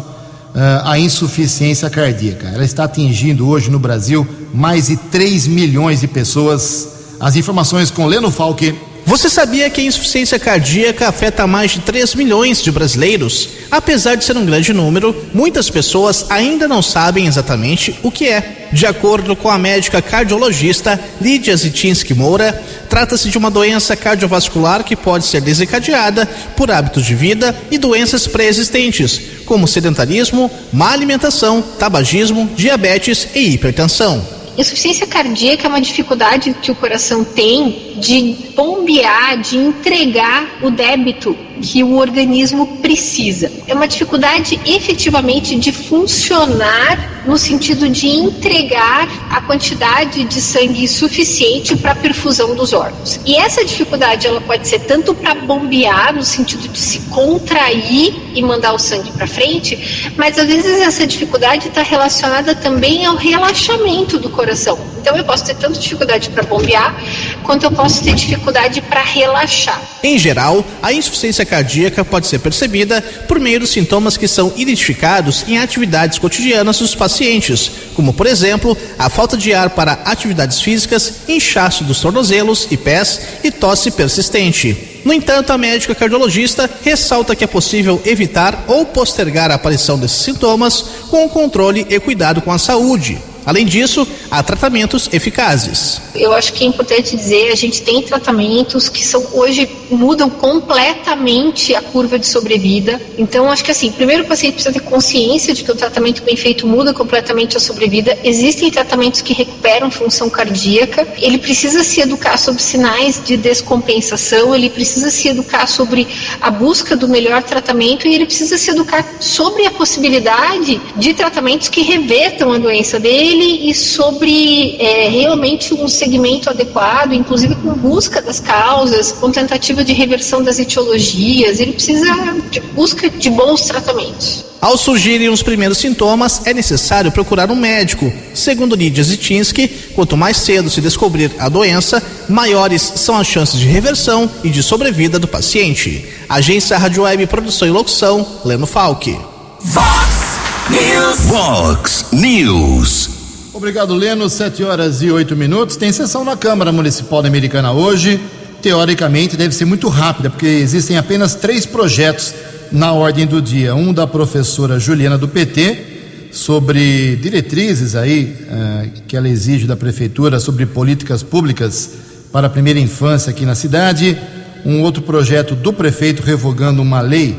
uh, 0.53 0.85
a 0.85 0.99
insuficiência 0.99 1.89
cardíaca. 1.89 2.47
Ela 2.47 2.65
está 2.65 2.85
atingindo 2.85 3.47
hoje 3.47 3.69
no 3.69 3.79
Brasil 3.79 4.27
mais 4.53 4.87
de 4.87 4.97
3 4.97 5.47
milhões 5.47 6.01
de 6.01 6.07
pessoas. 6.07 7.15
As 7.19 7.35
informações 7.35 7.91
com 7.91 8.05
Leno 8.05 8.31
Falque. 8.31 8.75
Você 9.09 9.27
sabia 9.27 9.67
que 9.71 9.81
a 9.81 9.83
insuficiência 9.83 10.37
cardíaca 10.37 11.07
afeta 11.09 11.47
mais 11.47 11.71
de 11.71 11.79
3 11.79 12.13
milhões 12.13 12.61
de 12.61 12.71
brasileiros? 12.71 13.49
Apesar 13.71 14.13
de 14.13 14.23
ser 14.23 14.37
um 14.37 14.45
grande 14.45 14.71
número, 14.71 15.25
muitas 15.33 15.67
pessoas 15.67 16.27
ainda 16.29 16.67
não 16.67 16.79
sabem 16.79 17.25
exatamente 17.25 17.99
o 18.03 18.11
que 18.11 18.27
é. 18.27 18.67
De 18.71 18.85
acordo 18.85 19.35
com 19.35 19.49
a 19.49 19.57
médica 19.57 19.99
cardiologista 19.99 20.99
Lídia 21.19 21.57
Zitinski 21.57 22.13
Moura, 22.13 22.53
trata-se 22.87 23.31
de 23.31 23.37
uma 23.39 23.49
doença 23.49 23.95
cardiovascular 23.95 24.83
que 24.83 24.95
pode 24.95 25.25
ser 25.25 25.41
desencadeada 25.41 26.27
por 26.55 26.69
hábitos 26.69 27.03
de 27.03 27.15
vida 27.15 27.59
e 27.71 27.79
doenças 27.79 28.27
pré-existentes, 28.27 29.19
como 29.43 29.67
sedentarismo, 29.67 30.51
má 30.71 30.91
alimentação, 30.91 31.63
tabagismo, 31.79 32.47
diabetes 32.55 33.29
e 33.33 33.55
hipertensão. 33.55 34.38
Insuficiência 34.59 35.07
cardíaca 35.07 35.65
é 35.65 35.69
uma 35.69 35.79
dificuldade 35.79 36.53
que 36.61 36.69
o 36.69 36.75
coração 36.75 37.23
tem 37.23 37.93
de 37.95 38.35
bombear, 38.53 39.39
de 39.39 39.55
entregar 39.55 40.59
o 40.61 40.69
débito 40.69 41.33
que 41.61 41.83
o 41.83 41.97
organismo 41.97 42.65
precisa. 42.81 43.51
É 43.67 43.73
uma 43.73 43.87
dificuldade 43.87 44.59
efetivamente 44.65 45.55
de 45.55 45.71
funcionar 45.71 47.19
no 47.25 47.37
sentido 47.37 47.87
de 47.89 48.07
entregar 48.07 49.07
a 49.29 49.41
quantidade 49.41 50.23
de 50.23 50.41
sangue 50.41 50.87
suficiente 50.87 51.75
para 51.75 51.91
a 51.91 51.95
perfusão 51.95 52.55
dos 52.55 52.73
órgãos. 52.73 53.19
E 53.25 53.35
essa 53.35 53.63
dificuldade 53.63 54.25
ela 54.25 54.41
pode 54.41 54.67
ser 54.67 54.79
tanto 54.79 55.13
para 55.13 55.35
bombear 55.35 56.13
no 56.15 56.23
sentido 56.23 56.67
de 56.67 56.79
se 56.79 56.99
contrair 57.01 58.15
e 58.33 58.41
mandar 58.41 58.73
o 58.73 58.79
sangue 58.79 59.11
para 59.11 59.27
frente, 59.27 60.13
mas 60.17 60.37
às 60.37 60.47
vezes 60.47 60.81
essa 60.81 61.05
dificuldade 61.05 61.67
está 61.67 61.81
relacionada 61.81 62.55
também 62.55 63.05
ao 63.05 63.15
relaxamento 63.15 64.17
do 64.17 64.29
coração. 64.29 64.79
Então 64.99 65.15
eu 65.15 65.23
posso 65.23 65.45
ter 65.45 65.55
tanto 65.55 65.79
dificuldade 65.79 66.29
para 66.29 66.43
bombear, 66.43 66.95
quanto 67.43 67.63
eu 67.63 67.71
posso 67.71 68.03
ter 68.03 68.13
dificuldade 68.13 68.81
para 68.81 69.01
relaxar. 69.01 69.81
Em 70.03 70.17
geral, 70.17 70.63
a 70.81 70.93
insuficiência 70.93 71.45
cardíaca 71.49 72.05
pode 72.05 72.27
ser 72.27 72.39
percebida 72.39 73.01
por 73.27 73.39
meio 73.39 73.59
dos 73.59 73.71
sintomas 73.71 74.15
que 74.15 74.27
são 74.27 74.53
identificados 74.55 75.43
em 75.47 75.57
atividades 75.57 76.19
cotidianas 76.19 76.79
dos 76.79 76.95
pacientes, 76.95 77.71
como 77.95 78.13
por 78.13 78.27
exemplo, 78.27 78.77
a 78.97 79.09
falta 79.09 79.35
de 79.35 79.53
ar 79.53 79.71
para 79.71 79.93
atividades 80.05 80.61
físicas, 80.61 81.21
inchaço 81.27 81.83
dos 81.83 81.99
tornozelos 81.99 82.67
e 82.69 82.77
pés 82.77 83.19
e 83.43 83.51
tosse 83.51 83.91
persistente. 83.91 85.01
No 85.03 85.13
entanto, 85.13 85.51
a 85.51 85.57
médica 85.57 85.95
cardiologista 85.95 86.69
ressalta 86.83 87.35
que 87.35 87.43
é 87.43 87.47
possível 87.47 88.01
evitar 88.05 88.65
ou 88.67 88.85
postergar 88.85 89.49
a 89.49 89.55
aparição 89.55 89.97
desses 89.97 90.21
sintomas 90.21 90.83
com 91.09 91.25
o 91.25 91.29
controle 91.29 91.87
e 91.89 91.99
cuidado 91.99 92.41
com 92.41 92.51
a 92.51 92.59
saúde. 92.59 93.28
Além 93.45 93.65
disso, 93.65 94.07
há 94.29 94.43
tratamentos 94.43 95.09
eficazes. 95.11 96.01
Eu 96.15 96.33
acho 96.33 96.53
que 96.53 96.63
é 96.63 96.67
importante 96.67 97.15
dizer, 97.15 97.51
a 97.51 97.55
gente 97.55 97.81
tem 97.81 98.01
tratamentos 98.01 98.89
que 98.89 99.05
são 99.05 99.25
hoje 99.33 99.69
mudam 99.89 100.29
completamente 100.29 101.73
a 101.73 101.81
curva 101.81 102.19
de 102.19 102.27
sobrevida. 102.27 103.01
Então, 103.17 103.49
acho 103.49 103.63
que 103.63 103.71
assim, 103.71 103.91
primeiro 103.91 104.23
o 104.23 104.27
paciente 104.27 104.53
precisa 104.53 104.73
ter 104.73 104.81
consciência 104.81 105.53
de 105.53 105.63
que 105.63 105.71
o 105.71 105.75
tratamento 105.75 106.21
bem 106.23 106.35
feito 106.35 106.67
muda 106.67 106.93
completamente 106.93 107.57
a 107.57 107.59
sobrevida. 107.59 108.17
Existem 108.23 108.69
tratamentos 108.69 109.21
que 109.21 109.33
recuperam 109.33 109.89
função 109.89 110.29
cardíaca. 110.29 111.07
Ele 111.17 111.37
precisa 111.37 111.83
se 111.83 112.01
educar 112.01 112.37
sobre 112.37 112.61
sinais 112.61 113.21
de 113.23 113.37
descompensação, 113.37 114.53
ele 114.53 114.69
precisa 114.69 115.09
se 115.09 115.29
educar 115.29 115.67
sobre 115.67 116.07
a 116.41 116.51
busca 116.51 116.95
do 116.95 117.07
melhor 117.07 117.41
tratamento 117.43 118.07
e 118.07 118.13
ele 118.13 118.25
precisa 118.25 118.57
se 118.57 118.71
educar 118.71 119.05
sobre 119.19 119.65
a 119.65 119.71
possibilidade 119.71 120.79
de 120.95 121.13
tratamentos 121.13 121.67
que 121.67 121.81
revertam 121.81 122.51
a 122.51 122.57
doença 122.57 122.99
dele 122.99 123.28
e 123.37 123.73
sobre 123.73 124.75
é, 124.79 125.09
realmente 125.09 125.73
um 125.73 125.87
segmento 125.87 126.49
adequado, 126.49 127.13
inclusive 127.13 127.55
com 127.55 127.73
busca 127.73 128.21
das 128.21 128.39
causas, 128.39 129.11
com 129.11 129.31
tentativa 129.31 129.83
de 129.83 129.93
reversão 129.93 130.41
das 130.43 130.59
etiologias. 130.59 131.59
Ele 131.59 131.73
precisa 131.73 132.11
de 132.49 132.59
busca 132.59 133.09
de 133.09 133.29
bons 133.29 133.61
tratamentos. 133.61 134.45
Ao 134.61 134.77
surgirem 134.77 135.29
os 135.29 135.41
primeiros 135.41 135.77
sintomas, 135.77 136.41
é 136.45 136.53
necessário 136.53 137.11
procurar 137.11 137.49
um 137.49 137.55
médico. 137.55 138.11
Segundo 138.33 138.75
Lídia 138.75 139.03
Zitinsky, 139.03 139.67
quanto 139.95 140.17
mais 140.17 140.35
cedo 140.37 140.69
se 140.69 140.81
descobrir 140.81 141.31
a 141.39 141.47
doença, 141.47 142.03
maiores 142.27 142.81
são 142.95 143.15
as 143.17 143.25
chances 143.25 143.57
de 143.57 143.65
reversão 143.65 144.29
e 144.43 144.49
de 144.49 144.61
sobrevida 144.61 145.17
do 145.17 145.27
paciente. 145.27 146.05
Agência 146.27 146.77
Rádio 146.77 147.03
Web 147.03 147.25
Produção 147.27 147.67
e 147.67 147.71
Locução, 147.71 148.27
Leno 148.43 148.65
Falck. 148.65 149.17
Vox 149.61 150.29
News. 150.69 151.19
Vox 151.21 152.05
News. 152.11 153.18
Obrigado, 153.59 153.93
Leno. 153.93 154.29
Sete 154.29 154.63
horas 154.63 155.01
e 155.01 155.11
oito 155.11 155.35
minutos. 155.35 155.75
Tem 155.75 155.91
sessão 155.91 156.23
na 156.23 156.37
Câmara 156.37 156.71
Municipal 156.71 157.21
da 157.21 157.27
Americana 157.27 157.73
hoje. 157.73 158.17
Teoricamente 158.61 159.35
deve 159.35 159.53
ser 159.53 159.65
muito 159.65 159.89
rápida, 159.89 160.29
porque 160.29 160.45
existem 160.45 160.97
apenas 160.97 161.35
três 161.35 161.65
projetos 161.65 162.33
na 162.71 162.93
ordem 162.93 163.27
do 163.27 163.41
dia. 163.41 163.75
Um 163.75 163.93
da 163.93 164.07
professora 164.07 164.79
Juliana 164.79 165.17
do 165.17 165.27
PT, 165.27 166.29
sobre 166.31 167.17
diretrizes 167.17 167.97
aí 167.97 168.33
eh, 168.49 168.89
que 169.05 169.17
ela 169.17 169.27
exige 169.27 169.67
da 169.67 169.75
prefeitura 169.75 170.39
sobre 170.39 170.65
políticas 170.65 171.21
públicas 171.21 171.89
para 172.31 172.47
a 172.47 172.49
primeira 172.49 172.79
infância 172.79 173.29
aqui 173.29 173.45
na 173.45 173.55
cidade. 173.55 174.17
Um 174.65 174.81
outro 174.83 175.01
projeto 175.01 175.53
do 175.53 175.73
prefeito 175.73 176.23
revogando 176.23 176.81
uma 176.81 177.01
lei 177.01 177.37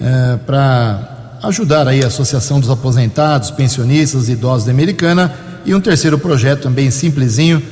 eh, 0.00 0.38
para 0.46 1.38
ajudar 1.42 1.86
aí 1.86 2.02
a 2.02 2.06
Associação 2.06 2.58
dos 2.58 2.70
Aposentados, 2.70 3.50
Pensionistas 3.50 4.30
e 4.30 4.32
Idosos 4.32 4.64
da 4.64 4.72
Americana 4.72 5.46
e 5.68 5.74
um 5.74 5.80
terceiro 5.82 6.18
projeto 6.18 6.62
também 6.62 6.90
simplesinho 6.90 7.62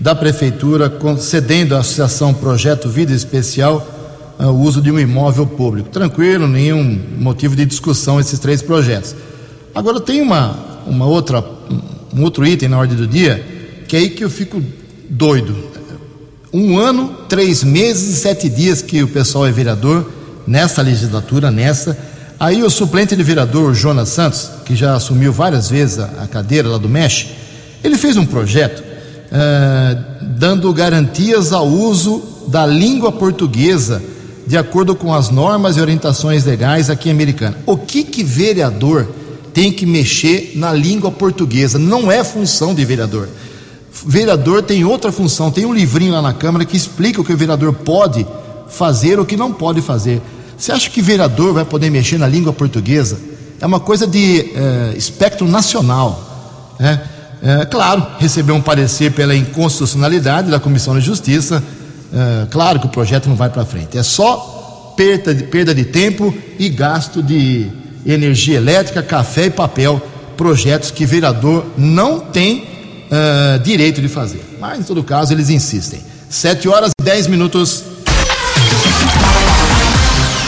da 0.00 0.12
prefeitura 0.12 0.90
concedendo 0.90 1.76
à 1.76 1.78
associação 1.78 2.34
Projeto 2.34 2.88
Vida 2.88 3.12
Especial 3.12 4.34
uh, 4.40 4.46
o 4.46 4.60
uso 4.60 4.82
de 4.82 4.90
um 4.90 4.98
imóvel 4.98 5.46
público. 5.46 5.88
Tranquilo, 5.88 6.48
nenhum 6.48 7.00
motivo 7.16 7.54
de 7.54 7.64
discussão 7.64 8.18
esses 8.18 8.40
três 8.40 8.60
projetos. 8.60 9.14
Agora 9.72 10.00
tem 10.00 10.20
uma, 10.20 10.82
uma 10.84 11.06
outra 11.06 11.44
um 12.12 12.22
outro 12.22 12.44
item 12.44 12.68
na 12.68 12.76
ordem 12.76 12.96
do 12.96 13.06
dia 13.06 13.44
que 13.86 13.94
é 13.96 14.00
aí 14.00 14.10
que 14.10 14.24
eu 14.24 14.30
fico 14.30 14.60
doido. 15.08 15.54
Um 16.52 16.76
ano, 16.76 17.14
três 17.28 17.62
meses 17.62 18.16
e 18.16 18.20
sete 18.20 18.48
dias 18.48 18.82
que 18.82 19.00
o 19.00 19.08
pessoal 19.08 19.46
é 19.46 19.52
vereador 19.52 20.10
nessa 20.44 20.82
legislatura, 20.82 21.52
nessa. 21.52 21.96
Aí 22.38 22.64
o 22.64 22.70
suplente 22.70 23.14
de 23.14 23.22
vereador, 23.22 23.74
Jonas 23.74 24.08
Santos, 24.08 24.50
que 24.64 24.74
já 24.74 24.96
assumiu 24.96 25.32
várias 25.32 25.70
vezes 25.70 26.00
a, 26.00 26.26
cadeira 26.26 26.68
lá 26.68 26.78
do 26.78 26.88
MEX, 26.88 27.26
ele 27.84 27.98
fez 27.98 28.16
um 28.16 28.24
projeto 28.24 28.80
uh, 28.80 30.24
dando 30.38 30.72
garantias 30.72 31.52
ao 31.52 31.68
uso 31.68 32.22
da 32.48 32.66
língua 32.66 33.12
portuguesa 33.12 34.02
de 34.46 34.56
acordo 34.56 34.94
com 34.94 35.14
as 35.14 35.30
normas 35.30 35.76
e 35.76 35.80
orientações 35.80 36.44
legais 36.44 36.90
aqui 36.90 37.10
Americana. 37.10 37.56
O 37.66 37.76
que 37.76 38.02
que 38.04 38.22
vereador 38.22 39.06
tem 39.52 39.70
que 39.70 39.86
mexer 39.86 40.52
na 40.56 40.72
língua 40.72 41.10
portuguesa? 41.10 41.78
Não 41.78 42.10
é 42.10 42.24
função 42.24 42.74
de 42.74 42.84
vereador. 42.84 43.28
Vereador 44.06 44.62
tem 44.62 44.84
outra 44.84 45.12
função, 45.12 45.50
tem 45.50 45.64
um 45.64 45.72
livrinho 45.72 46.12
lá 46.12 46.20
na 46.20 46.32
Câmara 46.32 46.64
que 46.64 46.76
explica 46.76 47.20
o 47.20 47.24
que 47.24 47.32
o 47.32 47.36
vereador 47.36 47.72
pode 47.72 48.26
fazer 48.68 49.18
ou 49.18 49.24
o 49.24 49.26
que 49.26 49.36
não 49.36 49.52
pode 49.52 49.80
fazer. 49.80 50.20
Você 50.56 50.72
acha 50.72 50.90
que 50.90 51.00
vereador 51.00 51.54
vai 51.54 51.64
poder 51.64 51.90
mexer 51.90 52.18
na 52.18 52.26
língua 52.26 52.52
portuguesa? 52.52 53.18
É 53.60 53.66
uma 53.66 53.80
coisa 53.80 54.06
de 54.06 54.40
eh, 54.54 54.94
espectro 54.96 55.46
nacional. 55.48 56.74
Né? 56.78 57.00
É, 57.44 57.66
claro, 57.66 58.06
recebeu 58.18 58.54
um 58.54 58.62
parecer 58.62 59.12
pela 59.12 59.36
inconstitucionalidade 59.36 60.50
da 60.50 60.58
Comissão 60.58 60.98
de 60.98 61.04
Justiça. 61.04 61.62
É, 62.10 62.46
claro 62.50 62.80
que 62.80 62.86
o 62.86 62.88
projeto 62.88 63.28
não 63.28 63.36
vai 63.36 63.50
para 63.50 63.66
frente. 63.66 63.98
É 63.98 64.02
só 64.02 64.94
perda 64.96 65.34
de, 65.34 65.44
perda 65.44 65.74
de 65.74 65.84
tempo 65.84 66.34
e 66.58 66.70
gasto 66.70 67.22
de 67.22 67.70
energia 68.06 68.56
elétrica, 68.56 69.02
café 69.02 69.46
e 69.46 69.50
papel. 69.50 70.00
Projetos 70.38 70.90
que 70.90 71.04
vereador 71.04 71.66
não 71.76 72.18
tem 72.18 72.66
é, 73.10 73.58
direito 73.58 74.00
de 74.00 74.08
fazer. 74.08 74.42
Mas, 74.58 74.80
em 74.80 74.82
todo 74.82 75.04
caso, 75.04 75.34
eles 75.34 75.50
insistem. 75.50 76.00
Sete 76.30 76.66
horas 76.66 76.92
e 76.98 77.04
dez 77.04 77.26
minutos. 77.26 77.84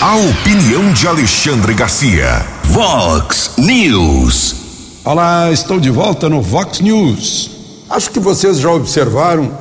A 0.00 0.16
opinião 0.16 0.92
de 0.94 1.06
Alexandre 1.06 1.74
Garcia. 1.74 2.44
Vox 2.64 3.50
News. 3.58 4.65
Olá, 5.06 5.52
estou 5.52 5.78
de 5.78 5.88
volta 5.88 6.28
no 6.28 6.42
Vox 6.42 6.80
News. 6.80 7.48
Acho 7.88 8.10
que 8.10 8.18
vocês 8.18 8.58
já 8.58 8.72
observaram 8.72 9.56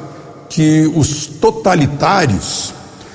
que 0.49 0.91
os 0.95 1.27
totalitários 1.27 2.73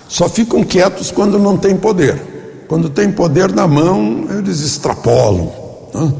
só 0.08 0.28
ficam 0.28 0.62
quietos 0.62 1.10
quando 1.10 1.40
não 1.40 1.56
têm 1.56 1.76
poder. 1.76 2.64
Quando 2.68 2.88
tem 2.88 3.10
poder 3.10 3.50
na 3.52 3.66
mão, 3.66 4.28
eles 4.38 4.60
extrapolam. 4.60 5.52
Né? 5.92 6.12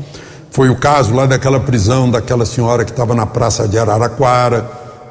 Foi 0.50 0.68
o 0.68 0.74
caso 0.74 1.14
lá 1.14 1.26
daquela 1.26 1.60
prisão 1.60 2.10
daquela 2.10 2.44
senhora 2.44 2.84
que 2.84 2.90
estava 2.90 3.14
na 3.14 3.24
praça 3.24 3.68
de 3.68 3.78
Araraquara, 3.78 4.62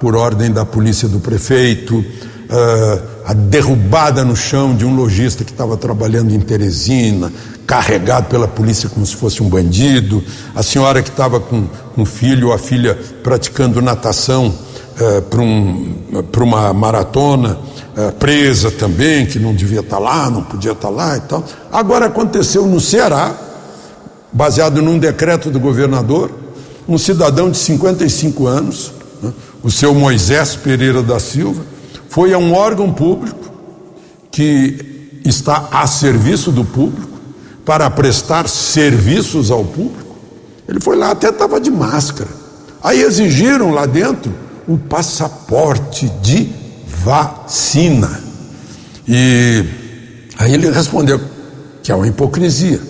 por 0.01 0.17
ordem 0.17 0.51
da 0.51 0.65
polícia 0.65 1.07
do 1.07 1.21
prefeito, 1.21 1.99
uh, 1.99 3.01
a 3.25 3.31
derrubada 3.33 4.25
no 4.25 4.35
chão 4.35 4.75
de 4.75 4.85
um 4.85 4.93
lojista 4.97 5.45
que 5.45 5.51
estava 5.51 5.77
trabalhando 5.77 6.35
em 6.35 6.41
Teresina, 6.41 7.31
carregado 7.69 8.29
pela 8.29 8.47
polícia 8.47 8.89
como 8.89 9.05
se 9.05 9.15
fosse 9.15 9.43
um 9.43 9.47
bandido, 9.47 10.23
a 10.55 10.63
senhora 10.63 11.03
que 11.03 11.09
estava 11.09 11.39
com 11.39 11.67
um 11.95 12.03
filho 12.03 12.47
ou 12.47 12.53
a 12.53 12.57
filha 12.57 12.97
praticando 13.21 13.79
natação 13.79 14.47
uh, 14.47 15.21
para 15.21 15.39
um, 15.39 15.93
uma 16.39 16.73
maratona, 16.73 17.59
uh, 17.95 18.11
presa 18.13 18.71
também, 18.71 19.27
que 19.27 19.37
não 19.37 19.53
devia 19.53 19.81
estar 19.81 19.97
tá 19.97 20.01
lá, 20.01 20.31
não 20.31 20.41
podia 20.41 20.71
estar 20.71 20.87
tá 20.87 20.89
lá 20.91 21.15
e 21.15 21.19
tal. 21.21 21.43
Agora 21.71 22.07
aconteceu 22.07 22.65
no 22.65 22.81
Ceará, 22.81 23.35
baseado 24.33 24.81
num 24.81 24.97
decreto 24.97 25.51
do 25.51 25.59
governador, 25.59 26.31
um 26.87 26.97
cidadão 26.97 27.51
de 27.51 27.57
55 27.59 28.47
anos, 28.47 28.91
né, 29.21 29.31
o 29.61 29.69
seu 29.69 29.93
Moisés 29.93 30.55
Pereira 30.55 31.03
da 31.03 31.19
Silva, 31.19 31.61
foi 32.09 32.33
a 32.33 32.37
um 32.39 32.51
órgão 32.51 32.91
público 32.91 33.51
que 34.31 35.19
está 35.23 35.67
a 35.71 35.85
serviço 35.85 36.51
do 36.51 36.65
público 36.65 37.08
para 37.69 37.87
prestar 37.87 38.49
serviços 38.49 39.51
ao 39.51 39.63
público. 39.63 40.15
Ele 40.67 40.79
foi 40.79 40.95
lá, 40.95 41.11
até 41.11 41.29
estava 41.29 41.61
de 41.61 41.69
máscara. 41.69 42.27
Aí 42.81 42.99
exigiram 42.99 43.69
lá 43.69 43.85
dentro 43.85 44.33
um 44.67 44.75
passaporte 44.75 46.09
de 46.19 46.49
vacina. 46.87 48.23
E 49.07 49.63
aí 50.39 50.51
ele 50.51 50.71
respondeu 50.71 51.21
que 51.83 51.91
é 51.91 51.95
uma 51.95 52.07
hipocrisia. 52.07 52.81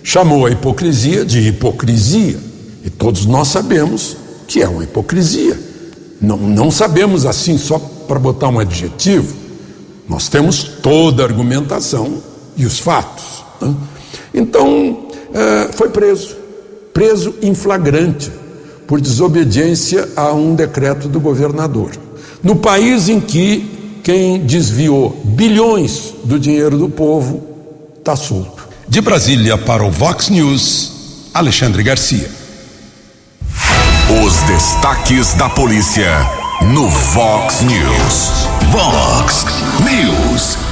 Chamou 0.00 0.46
a 0.46 0.52
hipocrisia 0.52 1.24
de 1.24 1.40
hipocrisia. 1.48 2.38
E 2.84 2.88
todos 2.88 3.26
nós 3.26 3.48
sabemos 3.48 4.16
que 4.46 4.62
é 4.62 4.68
uma 4.68 4.84
hipocrisia. 4.84 5.58
Não, 6.20 6.36
não 6.36 6.70
sabemos 6.70 7.26
assim 7.26 7.58
só 7.58 7.80
para 7.80 8.20
botar 8.20 8.48
um 8.48 8.60
adjetivo. 8.60 9.34
Nós 10.08 10.28
temos 10.28 10.62
toda 10.62 11.24
a 11.24 11.26
argumentação 11.26 12.22
e 12.56 12.64
os 12.64 12.78
fatos. 12.78 13.44
Né? 13.60 13.74
Então, 14.32 15.08
é, 15.32 15.70
foi 15.72 15.88
preso, 15.88 16.36
preso 16.92 17.34
em 17.42 17.54
flagrante, 17.54 18.30
por 18.86 19.00
desobediência 19.00 20.08
a 20.16 20.32
um 20.32 20.54
decreto 20.54 21.08
do 21.08 21.20
governador. 21.20 21.92
No 22.42 22.56
país 22.56 23.08
em 23.08 23.20
que 23.20 24.00
quem 24.02 24.40
desviou 24.40 25.10
bilhões 25.24 26.14
do 26.24 26.38
dinheiro 26.38 26.76
do 26.76 26.88
povo 26.88 27.46
está 27.98 28.16
solto. 28.16 28.68
De 28.88 29.00
Brasília 29.00 29.56
para 29.56 29.84
o 29.84 29.90
Vox 29.90 30.28
News, 30.28 31.30
Alexandre 31.32 31.82
Garcia. 31.82 32.28
Os 34.24 34.34
destaques 34.48 35.34
da 35.34 35.48
polícia 35.48 36.10
no 36.74 36.88
Vox 36.88 37.60
News. 37.62 38.48
Vox 38.72 39.44
News. 39.84 40.69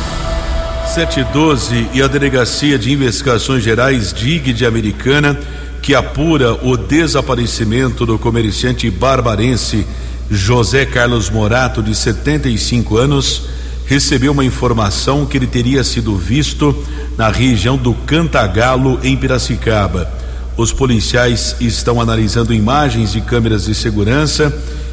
712 0.89 1.89
e 1.93 2.01
a 2.01 2.07
Delegacia 2.07 2.79
de 2.79 2.91
Investigações 2.91 3.63
Gerais 3.63 4.11
DIG 4.11 4.55
de 4.55 4.65
Americana, 4.65 5.39
que 5.83 5.95
apura 5.95 6.55
o 6.65 6.79
desaparecimento 6.79 8.07
do 8.07 8.19
comerciante 8.19 8.91
barbarense 8.91 9.87
José 10.31 10.87
Carlos 10.87 11.29
Morato, 11.29 11.83
de 11.83 11.95
75 11.95 12.97
anos, 12.97 13.49
recebeu 13.85 14.33
uma 14.33 14.45
informação 14.45 15.27
que 15.27 15.37
ele 15.37 15.47
teria 15.47 15.85
sido 15.85 16.17
visto 16.17 16.75
na 17.19 17.29
região 17.29 17.77
do 17.77 17.93
Cantagalo, 17.93 18.99
em 19.03 19.15
Piracicaba. 19.15 20.11
Os 20.57 20.73
policiais 20.73 21.55
estão 21.61 22.01
analisando 22.01 22.55
imagens 22.55 23.13
de 23.13 23.21
câmeras 23.21 23.67
de 23.67 23.75
segurança. 23.75 24.53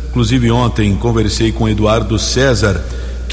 Inclusive, 0.09 0.51
ontem 0.51 0.93
conversei 0.95 1.53
com 1.53 1.69
Eduardo 1.69 2.19
César, 2.19 2.83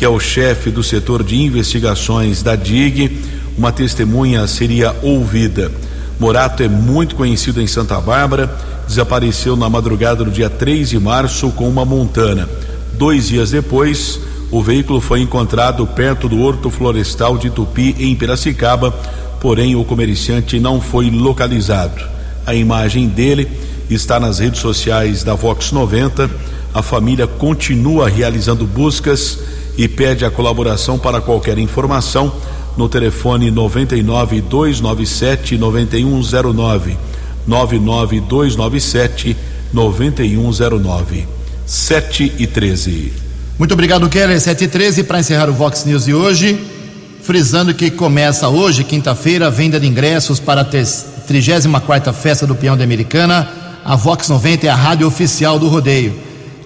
que 0.03 0.07
é 0.07 0.09
o 0.09 0.18
chefe 0.18 0.68
do 0.68 0.82
setor 0.82 1.22
de 1.22 1.40
investigações 1.40 2.42
da 2.42 2.57
DIG. 2.57 3.22
Uma 3.57 3.70
testemunha 3.70 4.44
seria 4.48 4.92
ouvida. 5.00 5.70
Morato 6.18 6.61
é 6.61 6.68
muito 6.68 7.14
conhecido 7.14 7.62
em 7.62 7.68
Santa 7.68 8.00
Bárbara, 8.00 8.53
desapareceu 8.84 9.55
na 9.55 9.70
madrugada 9.70 10.24
do 10.24 10.30
dia 10.32 10.50
3 10.50 10.90
de 10.90 10.98
março 10.98 11.50
com 11.50 11.68
uma 11.68 11.84
montana. 11.84 12.48
Dois 12.94 13.28
dias 13.28 13.53
depois, 13.53 14.18
o 14.50 14.61
veículo 14.61 15.00
foi 15.00 15.20
encontrado 15.20 15.86
perto 15.86 16.28
do 16.28 16.40
Horto 16.40 16.68
Florestal 16.68 17.38
de 17.38 17.48
Tupi, 17.50 17.94
em 17.96 18.16
Piracicaba, 18.16 18.90
porém 19.40 19.76
o 19.76 19.84
comerciante 19.84 20.59
não 20.59 20.80
foi 20.80 21.11
localizado. 21.11 22.03
A 22.44 22.53
imagem 22.53 23.07
dele 23.07 23.48
está 23.88 24.18
nas 24.18 24.40
redes 24.40 24.61
sociais 24.61 25.22
da 25.22 25.36
Vox 25.36 25.70
90. 25.70 26.28
A 26.74 26.82
família 26.82 27.28
continua 27.28 28.09
realizando 28.09 28.66
buscas 28.66 29.61
e 29.76 29.88
pede 29.88 30.24
a 30.24 30.30
colaboração 30.30 30.98
para 30.98 31.20
qualquer 31.20 31.58
informação 31.58 32.32
no 32.76 32.88
telefone 32.88 33.50
99 33.50 34.40
297 34.40 35.58
9109 35.58 36.96
99 37.46 38.20
297 38.20 39.36
9109 39.72 41.26
7 41.66 42.32
e 42.38 42.46
13. 42.46 43.12
Muito 43.58 43.72
obrigado, 43.72 44.08
Keller. 44.08 44.40
7 44.40 44.64
e 44.64 44.68
13 44.68 45.04
para 45.04 45.20
encerrar 45.20 45.48
o 45.48 45.52
Vox 45.52 45.84
News 45.84 46.04
de 46.04 46.14
hoje. 46.14 46.58
Frisando 47.22 47.72
que 47.72 47.90
começa 47.90 48.48
hoje, 48.48 48.82
quinta-feira, 48.82 49.46
a 49.46 49.50
venda 49.50 49.78
de 49.78 49.86
ingressos 49.86 50.40
para 50.40 50.62
a 50.62 50.64
34 50.64 52.12
Festa 52.12 52.46
do 52.46 52.54
Peão 52.54 52.76
da 52.76 52.82
Americana. 52.82 53.48
A 53.84 53.94
Vox 53.94 54.28
90 54.28 54.66
é 54.66 54.70
a 54.70 54.74
rádio 54.74 55.06
oficial 55.06 55.58
do 55.58 55.68
rodeio. 55.68 56.14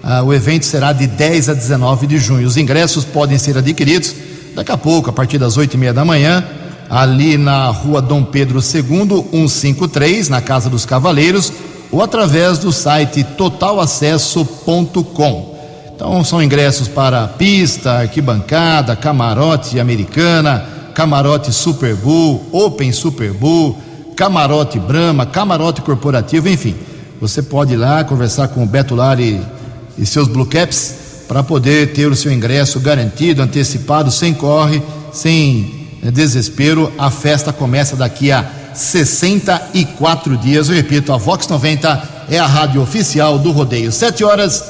Ah, 0.09 0.23
o 0.23 0.33
evento 0.33 0.65
será 0.65 0.93
de 0.93 1.05
10 1.05 1.49
a 1.49 1.53
19 1.53 2.07
de 2.07 2.17
junho. 2.17 2.47
Os 2.47 2.55
ingressos 2.55 3.03
podem 3.03 3.37
ser 3.37 3.57
adquiridos 3.57 4.15
daqui 4.55 4.71
a 4.71 4.77
pouco, 4.77 5.09
a 5.09 5.13
partir 5.13 5.37
das 5.37 5.57
8 5.57 5.73
e 5.73 5.77
meia 5.77 5.93
da 5.93 6.05
manhã, 6.05 6.45
ali 6.89 7.37
na 7.37 7.67
rua 7.67 8.01
Dom 8.01 8.23
Pedro 8.23 8.59
II, 8.59 9.49
153, 9.49 10.29
na 10.29 10.39
Casa 10.39 10.69
dos 10.69 10.85
Cavaleiros, 10.85 11.51
ou 11.91 12.01
através 12.01 12.57
do 12.57 12.71
site 12.71 13.21
totalacesso.com. 13.21 15.57
Então 15.93 16.23
são 16.23 16.41
ingressos 16.41 16.87
para 16.87 17.27
pista, 17.27 17.99
arquibancada, 17.99 18.95
camarote 18.95 19.77
americana, 19.77 20.65
camarote 20.93 21.51
Super 21.51 21.97
Bowl, 21.97 22.47
Open 22.53 22.93
Super 22.93 23.33
Bowl, 23.33 23.77
camarote 24.15 24.79
Brahma, 24.79 25.25
camarote 25.25 25.81
corporativo, 25.81 26.47
enfim. 26.47 26.77
Você 27.19 27.41
pode 27.41 27.73
ir 27.73 27.77
lá 27.77 28.05
conversar 28.05 28.47
com 28.47 28.63
o 28.63 28.65
Beto 28.65 28.95
Lari 28.95 29.56
e 29.97 30.05
seus 30.05 30.27
Blue 30.27 30.45
Caps 30.45 31.07
para 31.27 31.43
poder 31.43 31.93
ter 31.93 32.07
o 32.07 32.15
seu 32.15 32.31
ingresso 32.31 32.79
garantido, 32.79 33.41
antecipado, 33.41 34.09
sem 34.09 34.33
corre, 34.33 34.81
sem 35.11 35.87
eh, 36.03 36.09
desespero. 36.09 36.91
A 36.97 37.11
festa 37.11 37.51
começa 37.51 37.95
daqui 37.95 38.31
a 38.31 38.45
64 38.73 40.37
dias. 40.37 40.69
Eu 40.69 40.75
repito, 40.75 41.11
a 41.11 41.17
Vox 41.17 41.47
90 41.47 42.27
é 42.29 42.39
a 42.39 42.45
rádio 42.45 42.81
oficial 42.81 43.37
do 43.37 43.51
rodeio. 43.51 43.91
7 43.91 44.23
horas 44.23 44.63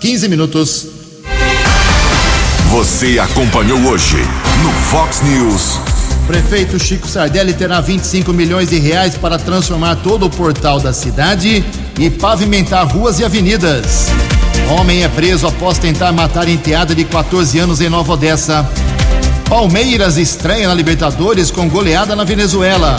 15 0.00 0.28
minutos. 0.28 0.86
Você 2.70 3.18
acompanhou 3.18 3.78
hoje 3.80 4.16
no 4.62 4.72
Fox 4.90 5.22
News. 5.22 5.78
Prefeito 6.26 6.78
Chico 6.78 7.06
Sardelli 7.06 7.52
terá 7.52 7.80
25 7.80 8.32
milhões 8.32 8.70
de 8.70 8.78
reais 8.78 9.16
para 9.16 9.38
transformar 9.38 9.96
todo 9.96 10.26
o 10.26 10.30
portal 10.30 10.80
da 10.80 10.92
cidade 10.92 11.64
e 11.98 12.10
pavimentar 12.10 12.86
ruas 12.86 13.18
e 13.18 13.24
avenidas. 13.24 14.06
Homem 14.70 15.02
é 15.02 15.08
preso 15.08 15.46
após 15.46 15.78
tentar 15.78 16.12
matar 16.12 16.48
enteada 16.48 16.94
de 16.94 17.04
14 17.04 17.58
anos 17.58 17.80
em 17.80 17.88
Nova 17.88 18.12
Odessa. 18.12 18.68
Palmeiras 19.48 20.16
estreia 20.16 20.66
na 20.66 20.74
Libertadores 20.74 21.50
com 21.50 21.68
goleada 21.68 22.16
na 22.16 22.24
Venezuela. 22.24 22.96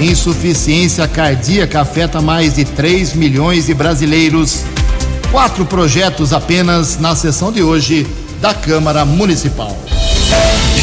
Insuficiência 0.00 1.06
cardíaca 1.06 1.80
afeta 1.80 2.20
mais 2.20 2.54
de 2.54 2.64
3 2.64 3.14
milhões 3.14 3.66
de 3.66 3.74
brasileiros. 3.74 4.64
Quatro 5.30 5.64
projetos 5.64 6.32
apenas 6.32 6.98
na 6.98 7.14
sessão 7.14 7.52
de 7.52 7.62
hoje 7.62 8.06
da 8.40 8.54
Câmara 8.54 9.04
Municipal. 9.04 9.76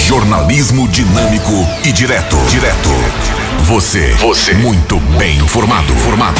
Jornalismo 0.07 0.87
dinâmico 0.87 1.67
e 1.83 1.91
direto. 1.91 2.37
Direto. 2.49 2.89
Você. 3.63 4.13
Você. 4.19 4.53
Muito 4.53 4.99
bem 5.17 5.37
informado. 5.37 5.93
Formado. 5.95 6.39